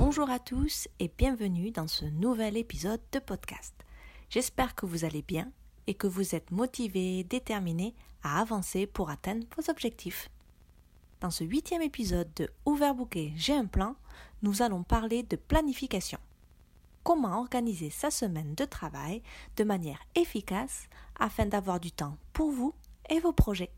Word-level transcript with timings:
Bonjour 0.00 0.30
à 0.30 0.38
tous 0.38 0.88
et 0.98 1.10
bienvenue 1.18 1.72
dans 1.72 1.86
ce 1.86 2.06
nouvel 2.06 2.56
épisode 2.56 3.02
de 3.12 3.18
podcast. 3.18 3.74
J'espère 4.30 4.74
que 4.74 4.86
vous 4.86 5.04
allez 5.04 5.20
bien 5.20 5.52
et 5.86 5.92
que 5.92 6.06
vous 6.06 6.34
êtes 6.34 6.50
motivés 6.50 7.22
déterminés 7.22 7.94
à 8.22 8.40
avancer 8.40 8.86
pour 8.86 9.10
atteindre 9.10 9.46
vos 9.54 9.70
objectifs. 9.70 10.30
Dans 11.20 11.28
ce 11.28 11.44
huitième 11.44 11.82
épisode 11.82 12.32
de 12.36 12.48
Overbooké, 12.64 13.34
j'ai 13.36 13.52
un 13.52 13.66
plan, 13.66 13.94
nous 14.40 14.62
allons 14.62 14.84
parler 14.84 15.22
de 15.22 15.36
planification. 15.36 16.18
Comment 17.02 17.38
organiser 17.38 17.90
sa 17.90 18.10
semaine 18.10 18.54
de 18.54 18.64
travail 18.64 19.22
de 19.58 19.64
manière 19.64 20.00
efficace 20.14 20.88
afin 21.18 21.44
d'avoir 21.44 21.78
du 21.78 21.92
temps 21.92 22.16
pour 22.32 22.50
vous 22.50 22.72
et 23.10 23.20
vos 23.20 23.34
projets. 23.34 23.70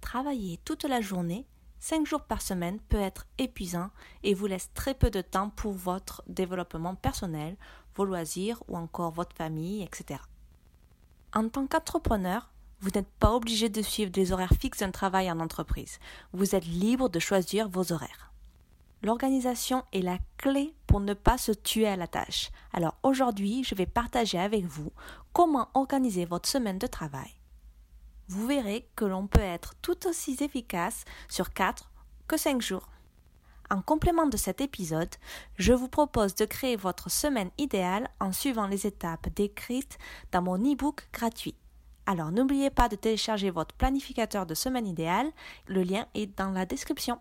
Travailler 0.00 0.58
toute 0.64 0.82
la 0.82 1.00
journée, 1.00 1.46
cinq 1.78 2.06
jours 2.06 2.22
par 2.22 2.42
semaine, 2.42 2.80
peut 2.88 3.00
être 3.00 3.26
épuisant 3.38 3.90
et 4.22 4.34
vous 4.34 4.46
laisse 4.46 4.70
très 4.74 4.94
peu 4.94 5.10
de 5.10 5.20
temps 5.20 5.50
pour 5.50 5.72
votre 5.72 6.22
développement 6.26 6.94
personnel, 6.94 7.56
vos 7.94 8.04
loisirs 8.04 8.62
ou 8.68 8.76
encore 8.76 9.12
votre 9.12 9.36
famille, 9.36 9.82
etc. 9.82 10.20
En 11.34 11.48
tant 11.48 11.66
qu'entrepreneur, 11.66 12.50
vous 12.80 12.90
n'êtes 12.90 13.10
pas 13.18 13.34
obligé 13.34 13.68
de 13.68 13.82
suivre 13.82 14.10
des 14.10 14.32
horaires 14.32 14.52
fixes 14.58 14.80
d'un 14.80 14.90
travail 14.90 15.30
en 15.30 15.40
entreprise. 15.40 15.98
Vous 16.32 16.54
êtes 16.54 16.64
libre 16.66 17.08
de 17.08 17.18
choisir 17.18 17.68
vos 17.68 17.92
horaires. 17.92 18.32
L'organisation 19.02 19.84
est 19.92 20.02
la 20.02 20.18
clé 20.38 20.74
pour 20.86 21.00
ne 21.00 21.14
pas 21.14 21.38
se 21.38 21.52
tuer 21.52 21.86
à 21.86 21.96
la 21.96 22.08
tâche. 22.08 22.50
Alors 22.72 22.96
aujourd'hui, 23.02 23.62
je 23.64 23.74
vais 23.74 23.86
partager 23.86 24.38
avec 24.38 24.64
vous 24.64 24.92
comment 25.32 25.68
organiser 25.74 26.24
votre 26.24 26.48
semaine 26.48 26.78
de 26.78 26.86
travail. 26.86 27.37
Vous 28.28 28.46
verrez 28.46 28.86
que 28.94 29.06
l'on 29.06 29.26
peut 29.26 29.40
être 29.40 29.74
tout 29.80 30.06
aussi 30.06 30.36
efficace 30.40 31.04
sur 31.28 31.52
4 31.52 31.90
que 32.26 32.36
5 32.36 32.60
jours. 32.60 32.88
En 33.70 33.82
complément 33.82 34.26
de 34.26 34.36
cet 34.36 34.60
épisode, 34.60 35.14
je 35.56 35.72
vous 35.72 35.88
propose 35.88 36.34
de 36.34 36.44
créer 36.44 36.76
votre 36.76 37.10
semaine 37.10 37.50
idéale 37.58 38.08
en 38.20 38.32
suivant 38.32 38.66
les 38.66 38.86
étapes 38.86 39.28
décrites 39.34 39.98
dans 40.32 40.42
mon 40.42 40.56
e-book 40.56 41.08
gratuit. 41.12 41.54
Alors 42.06 42.30
n'oubliez 42.30 42.70
pas 42.70 42.88
de 42.88 42.96
télécharger 42.96 43.50
votre 43.50 43.74
planificateur 43.74 44.46
de 44.46 44.54
semaine 44.54 44.86
idéale, 44.86 45.30
le 45.66 45.82
lien 45.82 46.06
est 46.14 46.38
dans 46.38 46.50
la 46.50 46.64
description. 46.64 47.18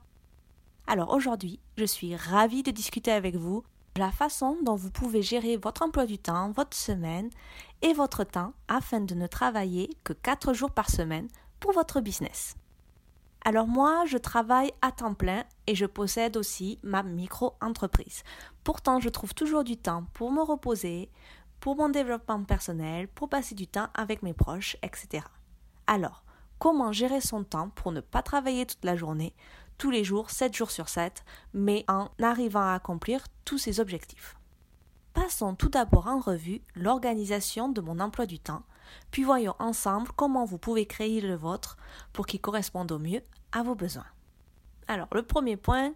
Alors 0.87 1.11
aujourd'hui, 1.11 1.59
je 1.77 1.83
suis 1.83 2.15
ravie 2.15 2.63
de 2.63 2.71
discuter 2.71 3.11
avec 3.11 3.35
vous 3.35 3.63
la 3.97 4.11
façon 4.11 4.57
dont 4.63 4.75
vous 4.75 4.91
pouvez 4.91 5.21
gérer 5.21 5.57
votre 5.57 5.81
emploi 5.81 6.05
du 6.05 6.17
temps, 6.17 6.51
votre 6.51 6.77
semaine 6.77 7.29
et 7.81 7.93
votre 7.93 8.23
temps 8.23 8.53
afin 8.67 9.01
de 9.01 9.15
ne 9.15 9.27
travailler 9.27 9.89
que 10.03 10.13
4 10.13 10.53
jours 10.53 10.71
par 10.71 10.89
semaine 10.89 11.27
pour 11.59 11.73
votre 11.73 11.99
business. 11.99 12.55
Alors 13.45 13.67
moi, 13.67 14.03
je 14.05 14.17
travaille 14.17 14.73
à 14.81 14.91
temps 14.91 15.13
plein 15.13 15.43
et 15.67 15.75
je 15.75 15.85
possède 15.85 16.37
aussi 16.37 16.79
ma 16.83 17.03
micro-entreprise. 17.03 18.23
Pourtant, 18.63 18.99
je 18.99 19.09
trouve 19.09 19.33
toujours 19.33 19.63
du 19.63 19.77
temps 19.77 20.05
pour 20.13 20.31
me 20.31 20.41
reposer, 20.41 21.09
pour 21.59 21.75
mon 21.75 21.89
développement 21.89 22.43
personnel, 22.43 23.07
pour 23.07 23.29
passer 23.29 23.55
du 23.55 23.67
temps 23.67 23.87
avec 23.93 24.21
mes 24.21 24.33
proches, 24.33 24.75
etc. 24.83 25.23
Alors, 25.87 26.23
comment 26.59 26.91
gérer 26.91 27.21
son 27.21 27.43
temps 27.43 27.69
pour 27.69 27.91
ne 27.91 28.01
pas 28.01 28.21
travailler 28.21 28.65
toute 28.65 28.83
la 28.83 28.95
journée, 28.95 29.33
tous 29.77 29.91
les 29.91 30.03
jours, 30.03 30.29
7 30.29 30.55
jours 30.55 30.71
sur 30.71 30.89
7, 30.89 31.23
mais 31.53 31.85
en 31.87 32.09
arrivant 32.21 32.61
à 32.61 32.73
accomplir 32.73 33.25
tous 33.45 33.57
ces 33.57 33.79
objectifs 33.79 34.35
Passons 35.13 35.55
tout 35.55 35.69
d'abord 35.69 36.07
en 36.07 36.19
revue 36.19 36.61
l'organisation 36.75 37.69
de 37.69 37.81
mon 37.81 37.99
emploi 37.99 38.25
du 38.25 38.39
temps, 38.39 38.63
puis 39.11 39.23
voyons 39.23 39.55
ensemble 39.59 40.09
comment 40.15 40.45
vous 40.45 40.59
pouvez 40.59 40.85
créer 40.85 41.21
le 41.21 41.35
vôtre 41.35 41.77
pour 42.13 42.27
qu'il 42.27 42.39
corresponde 42.39 42.91
au 42.91 42.99
mieux 42.99 43.21
à 43.51 43.63
vos 43.63 43.75
besoins. 43.75 44.05
Alors, 44.87 45.07
le 45.13 45.23
premier 45.23 45.57
point, 45.57 45.93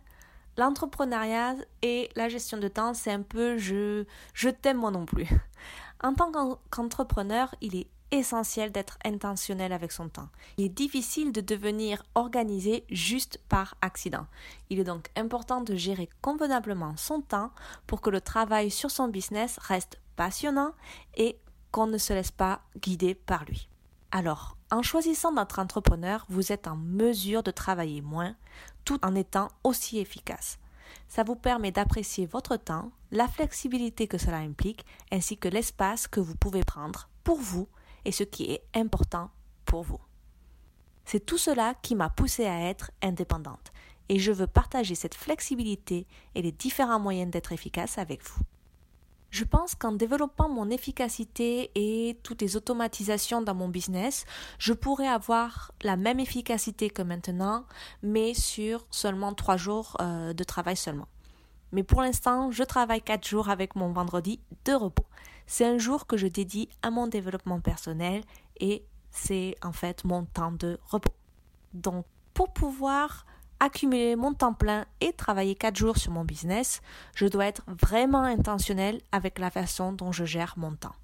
l'entrepreneuriat 0.58 1.56
et 1.82 2.10
la 2.16 2.30
gestion 2.30 2.58
de 2.58 2.68
temps, 2.68 2.94
c'est 2.94 3.12
un 3.12 3.22
peu 3.22 3.58
je, 3.58 4.06
je 4.34 4.50
t'aime 4.50 4.78
moi 4.78 4.92
non 4.92 5.06
plus. 5.06 5.28
En 6.04 6.16
tant 6.16 6.32
qu'entrepreneur, 6.72 7.54
il 7.62 7.76
est 7.76 7.88
essentiel 8.12 8.72
d'être 8.72 8.98
intentionnel 9.06 9.74
avec 9.74 9.92
son 9.92 10.10
temps. 10.10 10.30
Il 10.58 10.66
est 10.66 10.70
difficile 10.70 11.32
de 11.32 11.42
devenir 11.42 12.04
organisé 12.16 12.86
juste 12.90 13.40
par 13.50 13.76
accident. 13.82 14.28
Il 14.70 14.80
est 14.80 14.86
donc 14.86 15.10
important 15.16 15.62
de 15.62 15.76
gérer 15.76 16.10
convenablement 16.22 16.96
son 16.98 17.22
temps 17.22 17.52
pour 17.88 18.02
que 18.02 18.10
le 18.10 18.22
travail 18.22 18.70
sur 18.70 18.92
son 18.92 19.08
business 19.08 19.58
reste 19.60 20.00
passionnant 20.16 20.74
et 21.16 21.38
qu'on 21.72 21.88
ne 21.88 21.98
se 21.98 22.14
laisse 22.14 22.32
pas 22.32 22.62
guider 22.78 23.16
par 23.16 23.46
lui. 23.46 23.70
Alors, 24.12 24.58
en 24.72 24.82
choisissant 24.82 25.32
d'être 25.32 25.60
entrepreneur, 25.60 26.26
vous 26.30 26.52
êtes 26.52 26.68
en 26.68 26.76
mesure 26.76 27.44
de 27.44 27.52
travailler 27.52 28.02
moins 28.02 28.36
tout 28.84 29.00
en 29.06 29.16
étant 29.16 29.48
aussi 29.64 30.00
efficace. 30.00 30.60
Ça 31.08 31.24
vous 31.24 31.36
permet 31.36 31.72
d'apprécier 31.72 32.26
votre 32.26 32.58
temps, 32.58 32.92
la 33.12 33.28
flexibilité 33.28 34.08
que 34.08 34.18
cela 34.18 34.38
implique, 34.38 34.86
ainsi 35.12 35.38
que 35.38 35.48
l'espace 35.48 36.08
que 36.08 36.20
vous 36.20 36.36
pouvez 36.36 36.64
prendre 36.64 37.10
pour 37.24 37.38
vous 37.38 37.68
et 38.06 38.12
ce 38.12 38.24
qui 38.24 38.52
est 38.52 38.64
important 38.74 39.30
pour 39.66 39.84
vous. 39.84 40.00
C'est 41.06 41.26
tout 41.26 41.38
cela 41.38 41.74
qui 41.82 41.96
m'a 41.96 42.10
poussé 42.10 42.46
à 42.46 42.70
être 42.70 42.92
indépendante 43.02 43.72
et 44.10 44.20
je 44.20 44.32
veux 44.32 44.48
partager 44.48 44.96
cette 44.96 45.16
flexibilité 45.16 46.06
et 46.36 46.42
les 46.42 46.52
différents 46.52 47.00
moyens 47.00 47.32
d'être 47.32 47.52
efficace 47.54 47.98
avec 47.98 48.24
vous. 48.24 48.42
Je 49.30 49.46
pense 49.46 49.76
qu'en 49.76 49.94
développant 49.94 50.50
mon 50.50 50.70
efficacité 50.70 51.72
et 51.76 52.20
toutes 52.22 52.42
les 52.42 52.58
automatisations 52.58 53.42
dans 53.42 53.56
mon 53.56 53.70
business, 53.70 54.26
je 54.60 54.74
pourrais 54.74 55.08
avoir 55.08 55.72
la 55.84 55.96
même 55.96 56.20
efficacité 56.20 56.90
que 56.90 57.02
maintenant, 57.02 57.64
mais 58.04 58.34
sur 58.34 58.86
seulement 58.92 59.34
trois 59.34 59.56
jours 59.56 59.96
euh, 60.02 60.34
de 60.34 60.44
travail 60.44 60.76
seulement. 60.76 61.08
Mais 61.72 61.84
pour 61.84 62.02
l'instant, 62.02 62.52
je 62.52 62.64
travaille 62.64 63.02
quatre 63.02 63.26
jours 63.26 63.50
avec 63.50 63.78
mon 63.78 63.94
vendredi 63.94 64.42
de 64.66 64.74
repos. 64.74 65.06
C'est 65.54 65.66
un 65.66 65.78
jour 65.78 66.08
que 66.08 66.16
je 66.16 66.28
dédie 66.28 66.70
à 66.82 66.92
mon 66.92 67.08
développement 67.08 67.60
personnel 67.60 68.24
et 68.62 68.86
c'est 69.10 69.58
en 69.62 69.74
fait 69.74 70.06
mon 70.06 70.24
temps 70.24 70.54
de 70.54 70.80
repos. 70.86 71.12
Donc, 71.74 72.06
pour 72.34 72.54
pouvoir 72.54 73.26
accumuler 73.60 74.16
mon 74.16 74.34
temps 74.34 74.54
plein 74.54 74.86
et 75.02 75.12
travailler 75.12 75.56
4 75.56 75.76
jours 75.76 75.98
sur 75.98 76.14
mon 76.14 76.24
business, 76.24 76.80
je 77.16 77.28
dois 77.28 77.48
être 77.48 77.64
vraiment 77.68 78.24
intentionnel 78.24 79.02
avec 79.12 79.40
la 79.40 79.52
façon 79.52 79.92
dont 79.92 80.14
je 80.14 80.24
gère 80.24 80.54
mon 80.56 80.74
temps. 80.74 80.96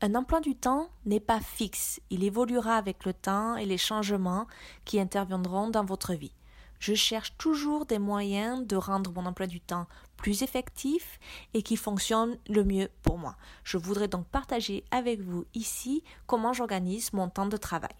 Un 0.00 0.14
emploi 0.14 0.40
du 0.40 0.56
temps 0.56 0.88
n'est 1.04 1.20
pas 1.20 1.40
fixe, 1.40 2.00
il 2.08 2.24
évoluera 2.24 2.76
avec 2.76 3.04
le 3.04 3.12
temps 3.12 3.56
et 3.56 3.66
les 3.66 3.76
changements 3.76 4.46
qui 4.86 4.98
interviendront 4.98 5.68
dans 5.68 5.84
votre 5.84 6.14
vie. 6.14 6.32
Je 6.78 6.94
cherche 6.94 7.36
toujours 7.36 7.84
des 7.84 7.98
moyens 7.98 8.66
de 8.66 8.76
rendre 8.76 9.12
mon 9.12 9.26
emploi 9.26 9.46
du 9.46 9.60
temps 9.60 9.86
plus 10.20 10.42
effectif 10.42 11.18
et 11.54 11.62
qui 11.62 11.76
fonctionne 11.76 12.36
le 12.48 12.62
mieux 12.62 12.90
pour 13.02 13.16
moi. 13.16 13.36
Je 13.64 13.78
voudrais 13.78 14.06
donc 14.06 14.26
partager 14.26 14.84
avec 14.90 15.20
vous 15.20 15.46
ici 15.54 16.04
comment 16.26 16.52
j'organise 16.52 17.12
mon 17.14 17.30
temps 17.30 17.46
de 17.46 17.56
travail. 17.56 17.94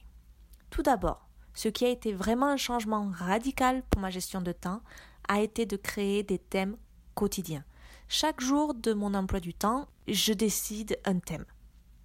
Tout 0.68 0.82
d'abord, 0.82 1.26
ce 1.54 1.68
qui 1.68 1.86
a 1.86 1.88
été 1.88 2.12
vraiment 2.12 2.46
un 2.46 2.58
changement 2.58 3.10
radical 3.12 3.82
pour 3.90 4.02
ma 4.02 4.10
gestion 4.10 4.42
de 4.42 4.52
temps 4.52 4.82
a 5.28 5.40
été 5.40 5.64
de 5.64 5.76
créer 5.76 6.22
des 6.22 6.38
thèmes 6.38 6.76
quotidiens. 7.14 7.64
Chaque 8.08 8.40
jour 8.40 8.74
de 8.74 8.92
mon 8.92 9.14
emploi 9.14 9.40
du 9.40 9.54
temps, 9.54 9.88
je 10.06 10.32
décide 10.32 10.98
un 11.04 11.18
thème 11.18 11.46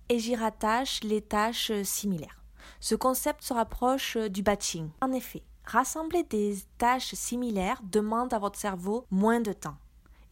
et 0.08 0.20
j'y 0.20 0.36
rattache 0.36 1.04
les 1.04 1.22
tâches 1.22 1.72
similaires. 1.84 2.42
Ce 2.80 2.96
concept 2.96 3.44
se 3.44 3.54
rapproche 3.54 4.16
du 4.18 4.44
batching. 4.44 4.90
En 5.02 5.12
effet, 5.12 5.44
rassembler 5.66 6.24
des 6.24 6.58
tâches 6.78 7.14
similaires 7.16 7.82
demande 7.84 8.34
à 8.34 8.40
votre 8.40 8.60
cerveau 8.60 9.06
moins 9.12 9.42
de 9.42 9.52
temps. 9.52 9.78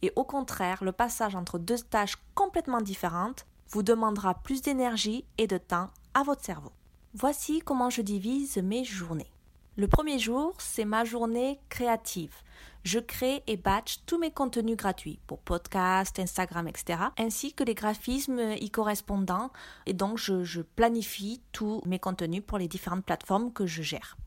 Et 0.04 0.12
au 0.16 0.24
contraire, 0.24 0.84
le 0.84 0.92
passage 0.92 1.34
entre 1.34 1.58
deux 1.58 1.78
tâches 1.78 2.18
complètement 2.34 2.82
différentes 2.82 3.46
vous 3.70 3.82
demandera 3.82 4.34
plus 4.34 4.60
d'énergie 4.60 5.24
et 5.38 5.46
de 5.46 5.56
temps 5.56 5.88
à 6.12 6.22
votre 6.22 6.44
cerveau. 6.44 6.72
Voici 7.14 7.60
comment 7.60 7.88
je 7.88 8.02
divise 8.02 8.58
mes 8.58 8.84
journées. 8.84 9.32
Le 9.78 9.88
premier 9.88 10.18
jour, 10.18 10.52
c'est 10.58 10.84
ma 10.84 11.06
journée 11.06 11.58
créative. 11.70 12.34
Je 12.82 12.98
crée 12.98 13.42
et 13.46 13.56
batch 13.56 14.00
tous 14.04 14.18
mes 14.18 14.30
contenus 14.30 14.76
gratuits 14.76 15.20
pour 15.26 15.38
podcast, 15.38 16.18
Instagram, 16.18 16.68
etc., 16.68 17.04
ainsi 17.16 17.54
que 17.54 17.64
les 17.64 17.74
graphismes 17.74 18.56
y 18.60 18.70
correspondants. 18.70 19.52
Et 19.86 19.94
donc, 19.94 20.18
je, 20.18 20.44
je, 20.44 20.60
planifie 20.60 21.40
tous 21.52 21.80
mes 21.86 21.98
contenus 21.98 22.42
pour 22.46 22.58
les 22.58 22.68
différentes 22.68 23.06
plateformes 23.06 23.54
que 23.54 23.64
je 23.64 23.80
gère. 23.80 24.18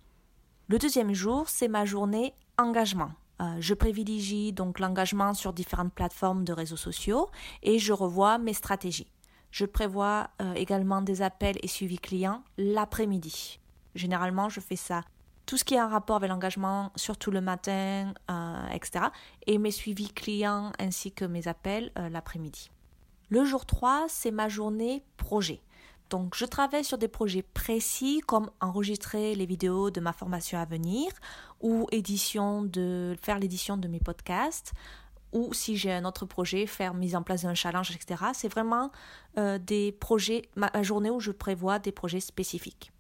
Le 0.70 0.80
deuxième 0.80 1.14
jour, 1.14 1.48
c'est 1.48 1.68
ma 1.68 1.86
journée 1.86 2.34
engagement. 2.58 3.12
Euh, 3.42 3.58
je 3.60 3.74
privilégie 3.74 4.52
donc 4.52 4.80
l'engagement 4.80 5.34
sur 5.34 5.54
différentes 5.54 5.94
plateformes 5.94 6.44
de 6.44 6.54
réseaux 6.54 6.78
sociaux 6.78 7.30
et 7.62 7.80
je 7.80 7.94
revois 7.94 8.38
mes 8.38 8.54
stratégies. 8.54 9.12
Je 9.52 9.66
prévois 9.66 10.30
euh, 10.42 10.54
également 10.54 11.02
des 11.02 11.22
appels 11.22 11.58
et 11.62 11.68
suivis 11.68 12.00
clients 12.00 12.44
l'après-midi. 12.58 13.60
Généralement, 13.96 14.50
je 14.50 14.60
fais 14.60 14.76
ça 14.76 15.04
tout 15.46 15.56
ce 15.56 15.64
qui 15.64 15.76
est 15.76 15.82
en 15.82 15.88
rapport 15.88 16.18
avec 16.18 16.30
l'engagement, 16.30 16.92
surtout 16.98 17.32
le 17.32 17.40
matin, 17.40 18.14
euh, 18.30 18.68
etc. 18.74 19.06
Et 19.46 19.58
mes 19.58 19.72
suivis 19.72 20.12
clients 20.12 20.74
ainsi 20.78 21.14
que 21.14 21.24
mes 21.24 21.48
appels 21.48 21.92
l'après-midi. 21.96 22.70
Le 23.30 23.46
jour 23.46 23.66
3, 23.66 24.08
c'est 24.10 24.32
ma 24.32 24.50
journée 24.50 25.04
projet. 25.16 25.62
Donc, 26.10 26.36
je 26.36 26.46
travaille 26.46 26.84
sur 26.84 26.98
des 26.98 27.08
projets 27.08 27.42
précis 27.42 28.22
comme 28.26 28.50
enregistrer 28.62 29.36
les 29.36 29.46
vidéos 29.46 29.92
de 29.92 30.00
ma 30.00 30.14
formation 30.14 30.58
à 30.58 30.66
venir 30.66 31.12
ou 31.62 31.88
faire 31.90 33.40
l'édition 33.40 33.78
de 33.78 33.88
mes 33.88 34.00
podcasts 34.00 34.74
ou 35.34 35.54
si 35.54 35.78
j'ai 35.78 35.92
un 35.92 36.06
autre 36.06 36.26
projet, 36.26 36.66
faire 36.66 36.94
mise 36.94 37.16
en 37.16 37.24
place 37.24 37.44
d'un 37.44 37.54
challenge, 37.54 37.92
etc. 37.92 38.24
C'est 38.34 38.48
vraiment 38.48 38.92
euh, 39.38 39.58
des 39.58 39.92
projets, 39.92 40.44
ma, 40.56 40.72
journée 40.84 41.10
où 41.10 41.20
je 41.20 41.32
prévois 41.32 41.80
des 41.80 41.92
projets 41.92 42.20
spécifiques. 42.20 42.92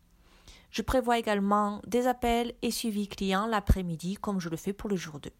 Je 0.69 0.81
prévois 0.81 1.17
également 1.17 1.81
des 1.87 2.07
appels 2.07 2.53
et 2.61 2.71
suivis 2.71 3.07
clients 3.07 3.47
l'après-midi 3.47 4.15
comme 4.15 4.39
je 4.39 4.49
le 4.49 4.57
fais 4.57 4.73
pour 4.73 4.89
le 4.89 4.97
jour 4.97 5.19
2. 5.19 5.31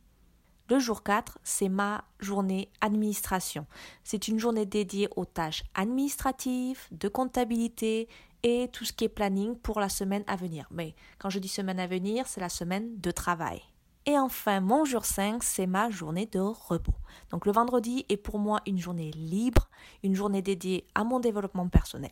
Le 0.70 0.80
jour 0.80 1.02
4, 1.02 1.40
c'est 1.44 1.70
ma 1.70 2.04
journée 2.20 2.70
administration. 2.82 3.66
C'est 4.04 4.28
une 4.28 4.38
journée 4.38 4.66
dédiée 4.66 5.08
aux 5.16 5.24
tâches 5.24 5.64
administratives, 5.74 6.88
de 6.92 7.08
comptabilité 7.08 8.10
et 8.44 8.68
tout 8.74 8.84
ce 8.84 8.92
qui 8.92 9.06
est 9.06 9.10
planning 9.10 9.56
pour 9.56 9.80
la 9.80 9.88
semaine 9.88 10.26
à 10.28 10.36
venir. 10.36 10.68
Mais 10.72 10.94
quand 11.20 11.30
je 11.30 11.40
dis 11.40 11.48
semaine 11.48 11.80
à 11.80 11.88
venir, 11.88 12.28
c'est 12.28 12.42
la 12.42 12.50
semaine 12.50 13.00
de 13.00 13.12
travail. 13.12 13.62
Et 14.06 14.20
enfin, 14.20 14.60
mon 14.60 14.84
jour 14.84 15.06
5, 15.06 15.42
c'est 15.42 15.68
ma 15.68 15.90
journée 15.90 16.26
de 16.26 16.40
repos. 16.40 16.96
Donc 17.30 17.46
le 17.46 17.54
vendredi 17.54 18.06
est 18.10 18.18
pour 18.18 18.38
moi 18.38 18.60
une 18.68 18.78
journée 18.78 19.12
libre, 19.12 19.70
une 20.04 20.16
journée 20.16 20.42
dédiée 20.42 20.86
à 20.96 21.06
mon 21.06 21.22
développement 21.22 21.70
personnel. 21.70 22.12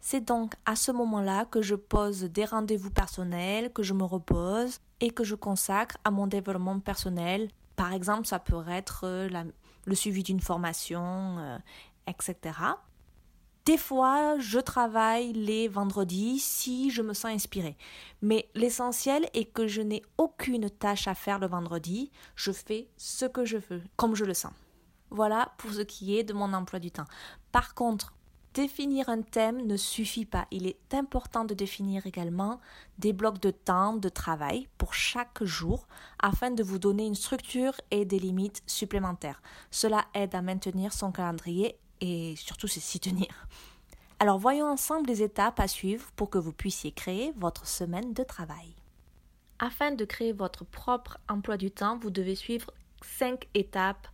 C'est 0.00 0.24
donc 0.24 0.54
à 0.64 0.74
ce 0.74 0.90
moment-là 0.90 1.44
que 1.44 1.60
je 1.60 1.74
pose 1.74 2.24
des 2.24 2.46
rendez-vous 2.46 2.90
personnels, 2.90 3.72
que 3.74 3.82
je 3.82 3.92
me 3.92 4.04
repose 4.04 4.80
et 5.00 5.10
que 5.10 5.24
je 5.24 5.34
consacre 5.34 5.98
à 6.04 6.10
mon 6.10 6.26
développement 6.26 6.78
personnel 6.80 7.48
par 7.76 7.92
exemple, 7.92 8.26
ça 8.26 8.38
pourrait 8.38 8.76
être 8.76 9.00
euh, 9.04 9.28
le 9.84 9.94
suivi 9.94 10.22
d'une 10.22 10.40
formation, 10.40 11.38
euh, 11.38 11.58
etc. 12.06 12.58
Des 13.64 13.78
fois, 13.78 14.38
je 14.38 14.58
travaille 14.58 15.32
les 15.32 15.68
vendredis 15.68 16.38
si 16.38 16.90
je 16.90 17.00
me 17.00 17.14
sens 17.14 17.32
inspirée. 17.32 17.76
Mais 18.20 18.48
l'essentiel 18.54 19.26
est 19.32 19.46
que 19.46 19.66
je 19.66 19.80
n'ai 19.80 20.02
aucune 20.18 20.68
tâche 20.68 21.08
à 21.08 21.14
faire 21.14 21.38
le 21.38 21.46
vendredi. 21.46 22.10
Je 22.36 22.52
fais 22.52 22.88
ce 22.98 23.24
que 23.24 23.46
je 23.46 23.56
veux, 23.56 23.82
comme 23.96 24.14
je 24.14 24.26
le 24.26 24.34
sens. 24.34 24.52
Voilà 25.10 25.52
pour 25.56 25.72
ce 25.72 25.80
qui 25.80 26.18
est 26.18 26.24
de 26.24 26.34
mon 26.34 26.52
emploi 26.52 26.78
du 26.78 26.90
temps. 26.90 27.06
Par 27.52 27.74
contre, 27.74 28.12
définir 28.54 29.08
un 29.08 29.22
thème 29.22 29.66
ne 29.66 29.76
suffit 29.76 30.24
pas. 30.24 30.46
Il 30.50 30.66
est 30.66 30.94
important 30.94 31.44
de 31.44 31.54
définir 31.54 32.06
également 32.06 32.60
des 32.98 33.12
blocs 33.12 33.40
de 33.40 33.50
temps 33.50 33.94
de 33.94 34.08
travail 34.08 34.68
pour 34.78 34.94
chaque 34.94 35.42
jour 35.42 35.86
afin 36.20 36.50
de 36.50 36.62
vous 36.62 36.78
donner 36.78 37.04
une 37.04 37.16
structure 37.16 37.74
et 37.90 38.04
des 38.04 38.18
limites 38.18 38.62
supplémentaires. 38.66 39.42
Cela 39.70 40.06
aide 40.14 40.34
à 40.34 40.42
maintenir 40.42 40.92
son 40.92 41.10
calendrier 41.10 41.76
et 42.00 42.34
surtout 42.36 42.68
s'y 42.68 43.00
tenir. 43.00 43.48
Alors 44.20 44.38
voyons 44.38 44.66
ensemble 44.66 45.08
les 45.08 45.22
étapes 45.22 45.58
à 45.58 45.68
suivre 45.68 46.10
pour 46.14 46.30
que 46.30 46.38
vous 46.38 46.52
puissiez 46.52 46.92
créer 46.92 47.32
votre 47.36 47.66
semaine 47.66 48.14
de 48.14 48.22
travail. 48.22 48.74
Afin 49.58 49.90
de 49.90 50.04
créer 50.04 50.32
votre 50.32 50.64
propre 50.64 51.18
emploi 51.28 51.56
du 51.56 51.70
temps, 51.70 51.98
vous 51.98 52.10
devez 52.10 52.36
suivre 52.36 52.70
cinq 53.02 53.48
étapes 53.54 54.06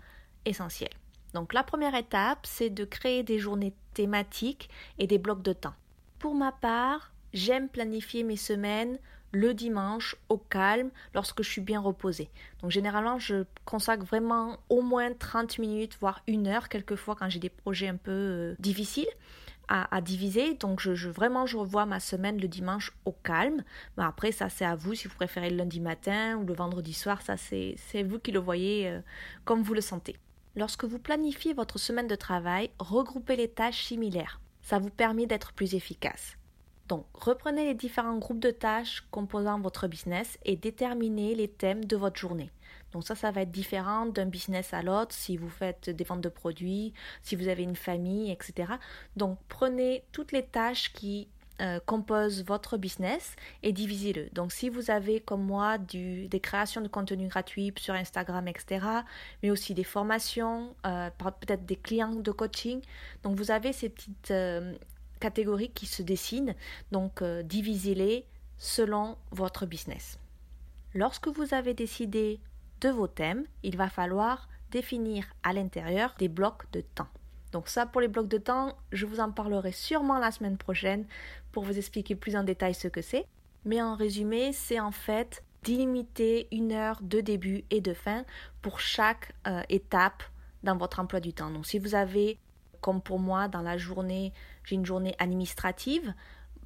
essentielles. 0.45 1.00
Donc 1.35 1.53
la 1.53 1.63
première 1.63 1.95
étape, 1.95 2.41
c'est 2.45 2.71
de 2.71 2.85
créer 2.85 3.23
des 3.23 3.39
journées 3.39 3.75
thématiques 3.95 4.69
et 4.99 5.07
des 5.07 5.19
blocs 5.19 5.43
de 5.43 5.53
temps. 5.53 5.75
Pour 6.19 6.35
ma 6.35 6.53
part, 6.53 7.13
j'aime 7.33 7.69
planifier 7.69 8.23
mes 8.23 8.37
semaines 8.37 8.99
le 9.33 9.55
dimanche 9.55 10.17
au 10.29 10.39
calme 10.39 10.91
lorsque 11.15 11.43
je 11.43 11.49
suis 11.49 11.61
bien 11.61 11.81
reposée. 11.81 12.29
Donc 12.63 12.71
généralement, 12.71 13.19
je 13.19 13.45
consacre 13.65 14.05
vraiment 14.05 14.59
au 14.69 14.83
moins 14.83 15.13
30 15.13 15.59
minutes, 15.59 15.97
voire 16.01 16.21
une 16.27 16.49
heure, 16.49 16.69
quelquefois 16.69 17.15
quand 17.15 17.29
j'ai 17.29 17.39
des 17.39 17.49
projets 17.49 17.89
un 17.89 17.97
peu 17.97 18.11
euh, 18.11 18.55
difficiles. 18.59 19.09
À, 19.73 20.01
diviser. 20.01 20.55
Donc, 20.55 20.81
je, 20.81 21.09
vraiment, 21.09 21.47
je 21.47 21.57
revois 21.57 21.87
ma 21.87 22.01
semaine 22.01 22.41
le 22.41 22.49
dimanche 22.49 22.93
au 23.05 23.13
calme. 23.13 23.63
Mais 23.97 24.03
après, 24.03 24.33
ça, 24.33 24.49
c'est 24.49 24.65
à 24.65 24.75
vous. 24.75 24.97
Si 24.97 25.07
vous 25.07 25.15
préférez 25.15 25.49
le 25.49 25.59
lundi 25.59 25.79
matin 25.79 26.35
ou 26.39 26.45
le 26.45 26.55
vendredi 26.55 26.93
soir, 26.93 27.23
ça, 27.23 27.37
c'est 27.37 27.77
vous 28.03 28.19
qui 28.19 28.33
le 28.33 28.41
voyez 28.41 28.89
euh, 28.89 29.01
comme 29.45 29.63
vous 29.63 29.73
le 29.73 29.81
sentez. 29.81 30.17
Lorsque 30.61 30.85
vous 30.85 30.99
planifiez 30.99 31.55
votre 31.55 31.79
semaine 31.79 32.07
de 32.07 32.15
travail, 32.15 32.69
regroupez 32.79 33.35
les 33.35 33.49
tâches 33.49 33.87
similaires. 33.87 34.43
Ça 34.61 34.79
vous 34.79 34.91
permet 34.91 35.25
d'être 35.25 35.55
plus 35.55 35.75
efficace. 35.75 36.37
Donc, 36.87 37.07
reprenez 37.15 37.65
les 37.65 37.73
différents 37.73 38.19
groupes 38.19 38.41
de 38.41 38.51
tâches 38.51 39.03
composant 39.11 39.59
votre 39.59 39.89
business 39.89 40.39
et 40.45 40.57
déterminez 40.57 41.35
les 41.35 41.49
thèmes 41.49 41.87
de 41.87 41.97
votre 41.97 42.21
journée. 42.21 42.51
Donc 42.93 43.07
ça, 43.07 43.15
ça 43.15 43.31
va 43.31 43.41
être 43.41 43.51
différent 43.51 44.05
d'un 44.05 44.27
business 44.27 44.75
à 44.75 44.83
l'autre, 44.83 45.15
si 45.15 45.39
vous 45.39 45.49
faites 45.49 45.89
des 45.89 46.05
ventes 46.05 46.21
de 46.21 46.29
produits, 46.29 46.93
si 47.23 47.37
vous 47.37 47.49
avez 47.49 47.63
une 47.63 47.75
famille, 47.75 48.31
etc. 48.31 48.75
Donc 49.17 49.39
prenez 49.49 50.05
toutes 50.13 50.33
les 50.33 50.45
tâches 50.45 50.93
qui 50.93 51.31
euh, 51.61 51.79
compose 51.85 52.43
votre 52.45 52.79
business 52.79 53.37
et 53.63 53.73
divisez-le. 53.73 54.31
Donc 54.31 54.51
si 54.51 54.71
vous 54.71 54.91
avez 54.91 55.21
comme 55.21 55.45
moi 55.45 55.77
des 55.77 56.41
créations 56.43 56.81
de 56.81 56.89
contenu 56.89 57.29
gratuits 57.29 57.73
sur 57.77 57.95
Instagram, 57.95 58.49
etc., 58.49 58.87
mais 59.43 59.51
aussi 59.51 59.75
des 59.75 59.85
formations, 59.85 60.75
euh, 60.87 61.11
peut-être 61.19 61.67
des 61.67 61.77
clients 61.77 62.15
de 62.15 62.31
coaching, 62.31 62.81
donc 63.23 63.37
vous 63.37 63.51
avez 63.51 63.75
ces 63.75 63.91
petites 63.91 64.31
euh, 64.31 64.75
catégories 65.21 65.71
qui 65.71 65.85
se 65.85 66.03
dessinent, 66.03 66.55
donc 66.93 67.23
divisez-les 67.23 68.25
selon 68.57 69.19
votre 69.31 69.67
business. 69.67 70.19
Lorsque 70.95 71.29
vous 71.29 71.53
avez 71.53 71.75
décidé 71.75 72.41
de 72.81 72.89
vos 72.89 73.07
thèmes, 73.07 73.45
il 73.63 73.77
va 73.77 73.91
falloir 73.91 74.49
définir 74.71 75.27
à 75.43 75.53
l'intérieur 75.53 76.15
des 76.19 76.29
blocs 76.29 76.71
de 76.73 76.81
temps. 76.81 77.09
Donc 77.53 77.69
ça, 77.69 77.87
pour 77.87 78.01
les 78.01 78.09
blocs 78.09 78.29
de 78.29 78.39
temps, 78.39 78.77
je 78.93 79.07
vous 79.07 79.21
en 79.21 79.31
parlerai 79.31 79.73
sûrement 79.73 80.19
la 80.19 80.31
semaine 80.31 80.57
prochaine 80.57 81.07
pour 81.53 81.65
vous 81.65 81.77
expliquer 81.77 82.15
plus 82.15 82.37
en 82.37 82.45
détail 82.45 82.75
ce 82.75 82.89
que 82.89 83.03
c'est. 83.03 83.27
Mais 83.65 83.83
en 83.83 83.95
résumé, 83.95 84.53
c'est 84.53 84.81
en 84.81 84.93
fait 84.93 85.43
délimiter 85.63 86.49
une 86.53 86.73
heure 86.73 86.99
de 87.03 87.21
début 87.21 87.65
et 87.71 87.81
de 87.81 87.93
fin 87.93 88.25
pour 88.63 88.81
chaque 88.81 89.35
euh, 89.47 89.63
étape 89.69 90.23
dans 90.63 90.77
votre 90.77 91.01
emploi 91.01 91.21
du 91.21 91.33
temps. 91.33 91.51
Donc 91.51 91.67
si 91.67 91.79
vous 91.79 91.95
avez, 91.95 92.39
comme 92.81 93.03
pour 93.03 93.19
moi, 93.19 93.49
dans 93.49 93.63
la 93.63 93.77
journée, 93.77 94.33
j'ai 94.65 94.77
une 94.77 94.87
journée 94.87 95.15
administrative, 95.19 96.15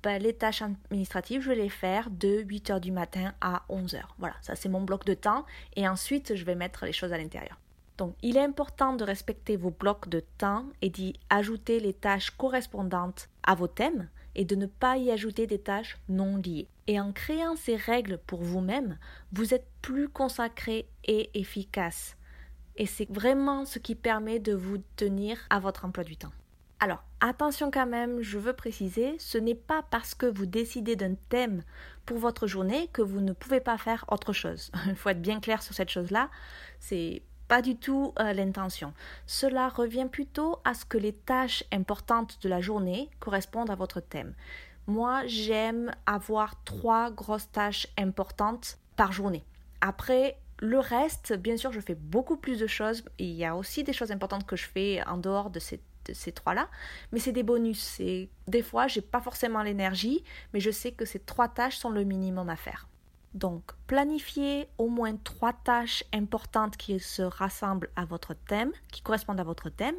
ben, 0.02 0.22
les 0.22 0.34
tâches 0.34 0.62
administratives, 0.62 1.40
je 1.40 1.48
vais 1.48 1.56
les 1.56 1.70
faire 1.70 2.10
de 2.10 2.42
8 2.42 2.70
heures 2.70 2.80
du 2.80 2.92
matin 2.92 3.32
à 3.40 3.62
11 3.70 3.94
heures. 3.94 4.14
Voilà, 4.18 4.34
ça 4.42 4.54
c'est 4.54 4.68
mon 4.68 4.82
bloc 4.82 5.04
de 5.06 5.14
temps. 5.14 5.46
Et 5.76 5.88
ensuite, 5.88 6.34
je 6.36 6.44
vais 6.44 6.54
mettre 6.54 6.84
les 6.84 6.92
choses 6.92 7.12
à 7.12 7.18
l'intérieur. 7.18 7.58
Donc, 7.96 8.16
il 8.22 8.36
est 8.36 8.44
important 8.44 8.94
de 8.94 9.04
respecter 9.04 9.56
vos 9.56 9.70
blocs 9.70 10.08
de 10.08 10.20
temps 10.38 10.66
et 10.82 10.90
d'y 10.90 11.14
ajouter 11.30 11.78
les 11.78 11.94
tâches 11.94 12.30
correspondantes 12.30 13.28
à 13.44 13.54
vos 13.54 13.68
thèmes 13.68 14.08
et 14.34 14.44
de 14.44 14.56
ne 14.56 14.66
pas 14.66 14.96
y 14.96 15.10
ajouter 15.10 15.46
des 15.46 15.60
tâches 15.60 15.98
non 16.08 16.36
liées. 16.36 16.68
Et 16.86 16.98
en 17.00 17.12
créant 17.12 17.56
ces 17.56 17.76
règles 17.76 18.18
pour 18.18 18.42
vous-même, 18.42 18.98
vous 19.32 19.54
êtes 19.54 19.66
plus 19.80 20.08
consacré 20.08 20.88
et 21.04 21.30
efficace. 21.38 22.16
Et 22.76 22.86
c'est 22.86 23.08
vraiment 23.10 23.64
ce 23.64 23.78
qui 23.78 23.94
permet 23.94 24.40
de 24.40 24.54
vous 24.54 24.78
tenir 24.96 25.38
à 25.50 25.60
votre 25.60 25.84
emploi 25.84 26.02
du 26.02 26.16
temps. 26.16 26.32
Alors, 26.80 27.04
attention 27.20 27.70
quand 27.70 27.86
même, 27.86 28.20
je 28.20 28.36
veux 28.36 28.52
préciser, 28.52 29.14
ce 29.18 29.38
n'est 29.38 29.54
pas 29.54 29.84
parce 29.90 30.14
que 30.14 30.26
vous 30.26 30.44
décidez 30.44 30.96
d'un 30.96 31.14
thème 31.14 31.62
pour 32.04 32.18
votre 32.18 32.46
journée 32.46 32.88
que 32.92 33.00
vous 33.00 33.20
ne 33.20 33.32
pouvez 33.32 33.60
pas 33.60 33.78
faire 33.78 34.04
autre 34.10 34.32
chose. 34.32 34.70
Il 34.86 34.96
faut 34.96 35.08
être 35.08 35.22
bien 35.22 35.40
clair 35.40 35.62
sur 35.62 35.74
cette 35.74 35.90
chose-là. 35.90 36.28
Pas 37.48 37.62
du 37.62 37.76
tout 37.76 38.12
euh, 38.18 38.32
l'intention. 38.32 38.92
Cela 39.26 39.68
revient 39.68 40.06
plutôt 40.10 40.58
à 40.64 40.74
ce 40.74 40.84
que 40.84 40.98
les 40.98 41.12
tâches 41.12 41.64
importantes 41.72 42.38
de 42.42 42.48
la 42.48 42.60
journée 42.60 43.10
correspondent 43.20 43.70
à 43.70 43.74
votre 43.74 44.00
thème. 44.00 44.34
Moi, 44.86 45.26
j'aime 45.26 45.92
avoir 46.06 46.62
trois 46.64 47.10
grosses 47.10 47.50
tâches 47.50 47.86
importantes 47.96 48.78
par 48.96 49.12
journée. 49.12 49.44
Après, 49.80 50.36
le 50.60 50.78
reste, 50.78 51.32
bien 51.34 51.56
sûr, 51.56 51.72
je 51.72 51.80
fais 51.80 51.94
beaucoup 51.94 52.36
plus 52.36 52.58
de 52.58 52.66
choses. 52.66 53.04
Il 53.18 53.32
y 53.32 53.44
a 53.44 53.56
aussi 53.56 53.84
des 53.84 53.92
choses 53.92 54.10
importantes 54.10 54.46
que 54.46 54.56
je 54.56 54.66
fais 54.66 55.02
en 55.06 55.16
dehors 55.16 55.50
de 55.50 55.58
ces, 55.58 55.80
ces 56.12 56.32
trois-là, 56.32 56.68
mais 57.12 57.18
c'est 57.18 57.32
des 57.32 57.42
bonus. 57.42 57.98
Et 58.00 58.28
des 58.46 58.62
fois, 58.62 58.86
j'ai 58.86 59.00
pas 59.00 59.20
forcément 59.20 59.62
l'énergie, 59.62 60.22
mais 60.52 60.60
je 60.60 60.70
sais 60.70 60.92
que 60.92 61.04
ces 61.04 61.18
trois 61.18 61.48
tâches 61.48 61.76
sont 61.76 61.90
le 61.90 62.04
minimum 62.04 62.48
à 62.48 62.56
faire. 62.56 62.88
Donc, 63.34 63.72
planifiez 63.88 64.68
au 64.78 64.88
moins 64.88 65.16
trois 65.16 65.52
tâches 65.52 66.04
importantes 66.12 66.76
qui 66.76 67.00
se 67.00 67.22
rassemblent 67.22 67.90
à 67.96 68.04
votre 68.04 68.34
thème, 68.34 68.72
qui 68.92 69.02
correspondent 69.02 69.40
à 69.40 69.44
votre 69.44 69.70
thème, 69.70 69.96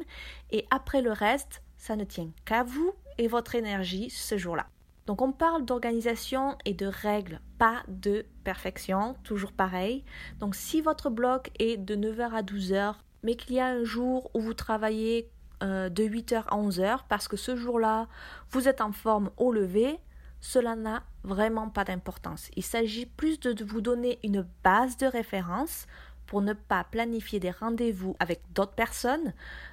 et 0.50 0.66
après 0.70 1.02
le 1.02 1.12
reste, 1.12 1.62
ça 1.76 1.96
ne 1.96 2.04
tient 2.04 2.30
qu'à 2.46 2.62
vous 2.62 2.94
et 3.18 3.28
votre 3.28 3.54
énergie 3.54 4.08
ce 4.10 4.38
jour-là. 4.38 4.66
Donc 5.06 5.22
on 5.22 5.32
parle 5.32 5.64
d'organisation 5.64 6.56
et 6.64 6.74
de 6.74 6.86
règles, 6.86 7.40
pas 7.58 7.82
de 7.86 8.26
perfection, 8.42 9.14
toujours 9.22 9.52
pareil. 9.52 10.04
Donc 10.40 10.54
si 10.54 10.80
votre 10.80 11.10
bloc 11.10 11.50
est 11.60 11.76
de 11.76 11.94
9h 11.94 12.32
à 12.32 12.42
12h, 12.42 12.94
mais 13.22 13.36
qu'il 13.36 13.54
y 13.54 13.60
a 13.60 13.66
un 13.66 13.84
jour 13.84 14.30
où 14.34 14.40
vous 14.40 14.54
travaillez 14.54 15.30
euh, 15.62 15.88
de 15.88 16.02
8h 16.02 16.44
à 16.48 16.56
11h 16.56 17.00
parce 17.08 17.28
que 17.28 17.36
ce 17.36 17.54
jour-là, 17.54 18.08
vous 18.50 18.68
êtes 18.68 18.80
en 18.80 18.92
forme 18.92 19.30
au 19.36 19.52
lever, 19.52 19.98
cela 20.46 20.76
n'a 20.76 21.02
vraiment 21.24 21.68
pas 21.68 21.82
d'importance. 21.82 22.50
Il 22.54 22.62
s'agit 22.62 23.06
plus 23.06 23.40
de 23.40 23.64
vous 23.64 23.80
donner 23.80 24.20
une 24.22 24.46
base 24.62 24.96
de 24.96 25.06
référence 25.06 25.88
pour 26.26 26.40
ne 26.40 26.52
pas 26.52 26.84
planifier 26.84 27.40
des 27.40 27.50
rendez-vous 27.50 28.14
avec 28.20 28.40
d'autres 28.52 28.74
personnes 28.74 29.32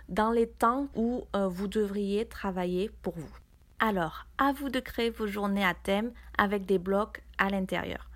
dans 0.10 0.32
les 0.32 0.48
temps 0.48 0.88
où 0.96 1.25
euh, 1.36 1.48
vous 1.48 1.68
devriez 1.68 2.25
travailler 2.25 2.89
pour 3.03 3.13
vous. 3.15 3.38
Alors, 3.80 4.25
à 4.39 4.51
vous 4.51 4.70
de 4.70 4.80
créer 4.80 5.12
vos 5.12 5.27
journées 5.27 5.65
à 5.65 5.75
thème 5.75 6.12
avec 6.39 6.65
des 6.65 6.80
blocs 6.80 7.22
à 7.38 7.50
l'intérieur. 7.50 8.10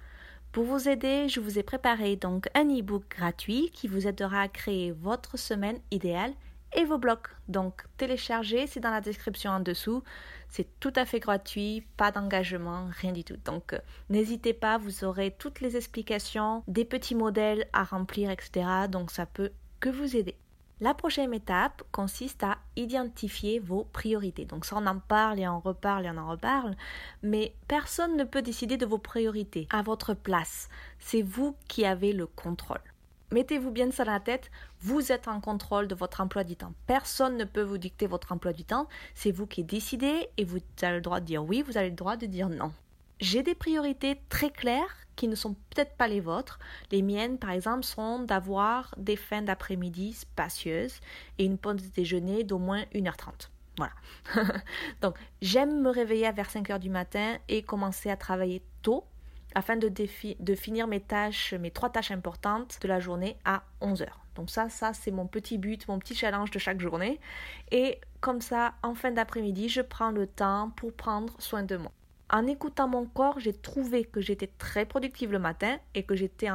Pour 0.51 0.63
vous 0.63 0.89
aider, 0.89 1.29
je 1.29 1.39
vous 1.39 1.59
ai 1.59 1.63
préparé 1.63 2.15
donc 2.15 2.49
un 2.55 2.65
e-book 2.65 3.03
gratuit 3.07 3.69
qui 3.71 3.87
vous 3.87 4.07
aidera 4.07 4.41
à 4.41 4.47
créer 4.47 4.91
votre 4.91 5.37
semaine 5.37 5.79
idéale 5.91 6.33
et 6.75 6.85
vos 6.85 6.97
blocs. 6.97 7.29
Donc 7.47 7.83
téléchargez, 7.97 8.65
c'est 8.65 8.79
dans 8.79 8.91
la 8.91 9.01
description 9.01 9.51
en 9.51 9.59
dessous. 9.59 10.03
C'est 10.49 10.79
tout 10.79 10.93
à 10.95 11.05
fait 11.05 11.19
gratuit, 11.19 11.85
pas 11.97 12.11
d'engagement, 12.11 12.87
rien 12.91 13.11
du 13.11 13.23
tout. 13.23 13.37
Donc 13.45 13.73
euh, 13.73 13.79
n'hésitez 14.09 14.53
pas, 14.53 14.77
vous 14.77 15.03
aurez 15.03 15.31
toutes 15.31 15.61
les 15.61 15.75
explications, 15.75 16.63
des 16.67 16.85
petits 16.85 17.15
modèles 17.15 17.67
à 17.73 17.83
remplir, 17.83 18.29
etc. 18.29 18.65
Donc 18.89 19.11
ça 19.11 19.25
peut 19.25 19.51
que 19.79 19.89
vous 19.89 20.15
aider. 20.15 20.35
La 20.79 20.93
prochaine 20.93 21.33
étape 21.33 21.81
consiste 21.91 22.43
à 22.43 22.59
identifier 22.75 23.57
vos 23.57 23.85
priorités. 23.85 24.45
Donc 24.45 24.63
ça 24.63 24.75
on 24.77 24.85
en 24.85 24.99
parle 24.99 25.39
et 25.39 25.47
on 25.47 25.59
reparle 25.59 26.05
et 26.05 26.09
on 26.11 26.17
en 26.17 26.29
reparle, 26.29 26.75
mais 27.23 27.55
personne 27.67 28.15
ne 28.15 28.23
peut 28.23 28.43
décider 28.43 28.77
de 28.77 28.85
vos 28.85 28.99
priorités 28.99 29.67
à 29.71 29.81
votre 29.81 30.13
place. 30.13 30.69
C'est 30.99 31.23
vous 31.23 31.55
qui 31.67 31.83
avez 31.83 32.13
le 32.13 32.27
contrôle. 32.27 32.81
Mettez-vous 33.31 33.71
bien 33.71 33.91
ça 33.91 34.05
dans 34.05 34.13
la 34.13 34.21
tête, 34.21 34.49
vous 34.79 35.11
êtes 35.11 35.27
en 35.27 35.41
contrôle 35.41 35.89
de 35.89 35.95
votre 35.95 36.21
emploi 36.21 36.45
du 36.45 36.55
temps. 36.55 36.73
Personne 36.85 37.35
ne 37.35 37.43
peut 37.43 37.61
vous 37.61 37.77
dicter 37.77 38.07
votre 38.07 38.31
emploi 38.31 38.53
du 38.53 38.63
temps, 38.63 38.87
c'est 39.15 39.31
vous 39.31 39.45
qui 39.45 39.65
décidez 39.65 40.29
et 40.37 40.45
vous 40.45 40.59
avez 40.81 40.95
le 40.95 41.01
droit 41.01 41.19
de 41.19 41.25
dire 41.25 41.43
oui, 41.43 41.61
vous 41.61 41.77
avez 41.77 41.89
le 41.89 41.95
droit 41.95 42.15
de 42.15 42.25
dire 42.25 42.47
non. 42.47 42.71
J'ai 43.19 43.43
des 43.43 43.55
priorités 43.55 44.21
très 44.29 44.49
claires 44.49 44.95
qui 45.17 45.27
ne 45.27 45.35
sont 45.35 45.55
peut-être 45.71 45.97
pas 45.97 46.07
les 46.07 46.21
vôtres. 46.21 46.59
Les 46.91 47.01
miennes, 47.01 47.37
par 47.37 47.49
exemple, 47.49 47.83
sont 47.83 48.19
d'avoir 48.19 48.93
des 48.97 49.15
fins 49.17 49.41
d'après-midi 49.41 50.13
spacieuses 50.13 51.01
et 51.37 51.43
une 51.43 51.57
pause 51.57 51.91
déjeuner 51.91 52.43
d'au 52.45 52.59
moins 52.59 52.83
1h30. 52.93 53.49
Voilà. 53.77 53.93
Donc, 55.01 55.17
j'aime 55.41 55.81
me 55.81 55.89
réveiller 55.89 56.31
vers 56.31 56.49
5h 56.49 56.79
du 56.79 56.89
matin 56.89 57.37
et 57.49 57.63
commencer 57.63 58.09
à 58.09 58.15
travailler 58.15 58.61
tôt 58.83 59.03
afin 59.57 59.75
de, 59.75 59.89
de 59.89 60.55
finir 60.55 60.85
mes 60.85 60.99
tâches, 60.99 61.55
mes 61.55 61.71
trois 61.71 61.89
tâches 61.89 62.11
importantes 62.11 62.77
de 62.79 62.87
la 62.87 62.99
journée 62.99 63.37
à 63.43 63.63
11 63.81 64.03
heures. 64.03 64.19
Donc 64.35 64.51
ça, 64.51 64.69
ça 64.69 64.93
c'est 64.93 65.09
mon 65.09 65.25
petit 65.25 65.57
but, 65.57 65.87
mon 65.87 65.97
petit 65.97 66.13
challenge 66.13 66.51
de 66.51 66.59
chaque 66.59 66.79
journée. 66.79 67.19
Et 67.71 67.99
comme 68.21 68.39
ça, 68.39 68.75
en 68.83 68.93
fin 68.93 69.09
d'après-midi, 69.09 69.67
je 69.67 69.81
prends 69.81 70.11
le 70.11 70.27
temps 70.27 70.71
pour 70.75 70.93
prendre 70.93 71.33
soin 71.41 71.63
de 71.63 71.75
moi. 71.75 71.91
En 72.29 72.45
écoutant 72.45 72.87
mon 72.87 73.07
corps, 73.07 73.39
j'ai 73.39 73.51
trouvé 73.51 74.05
que 74.05 74.21
j'étais 74.21 74.51
très 74.59 74.85
productive 74.85 75.31
le 75.31 75.39
matin 75.39 75.79
et 75.95 76.03
que 76.03 76.15
j'étais 76.15 76.49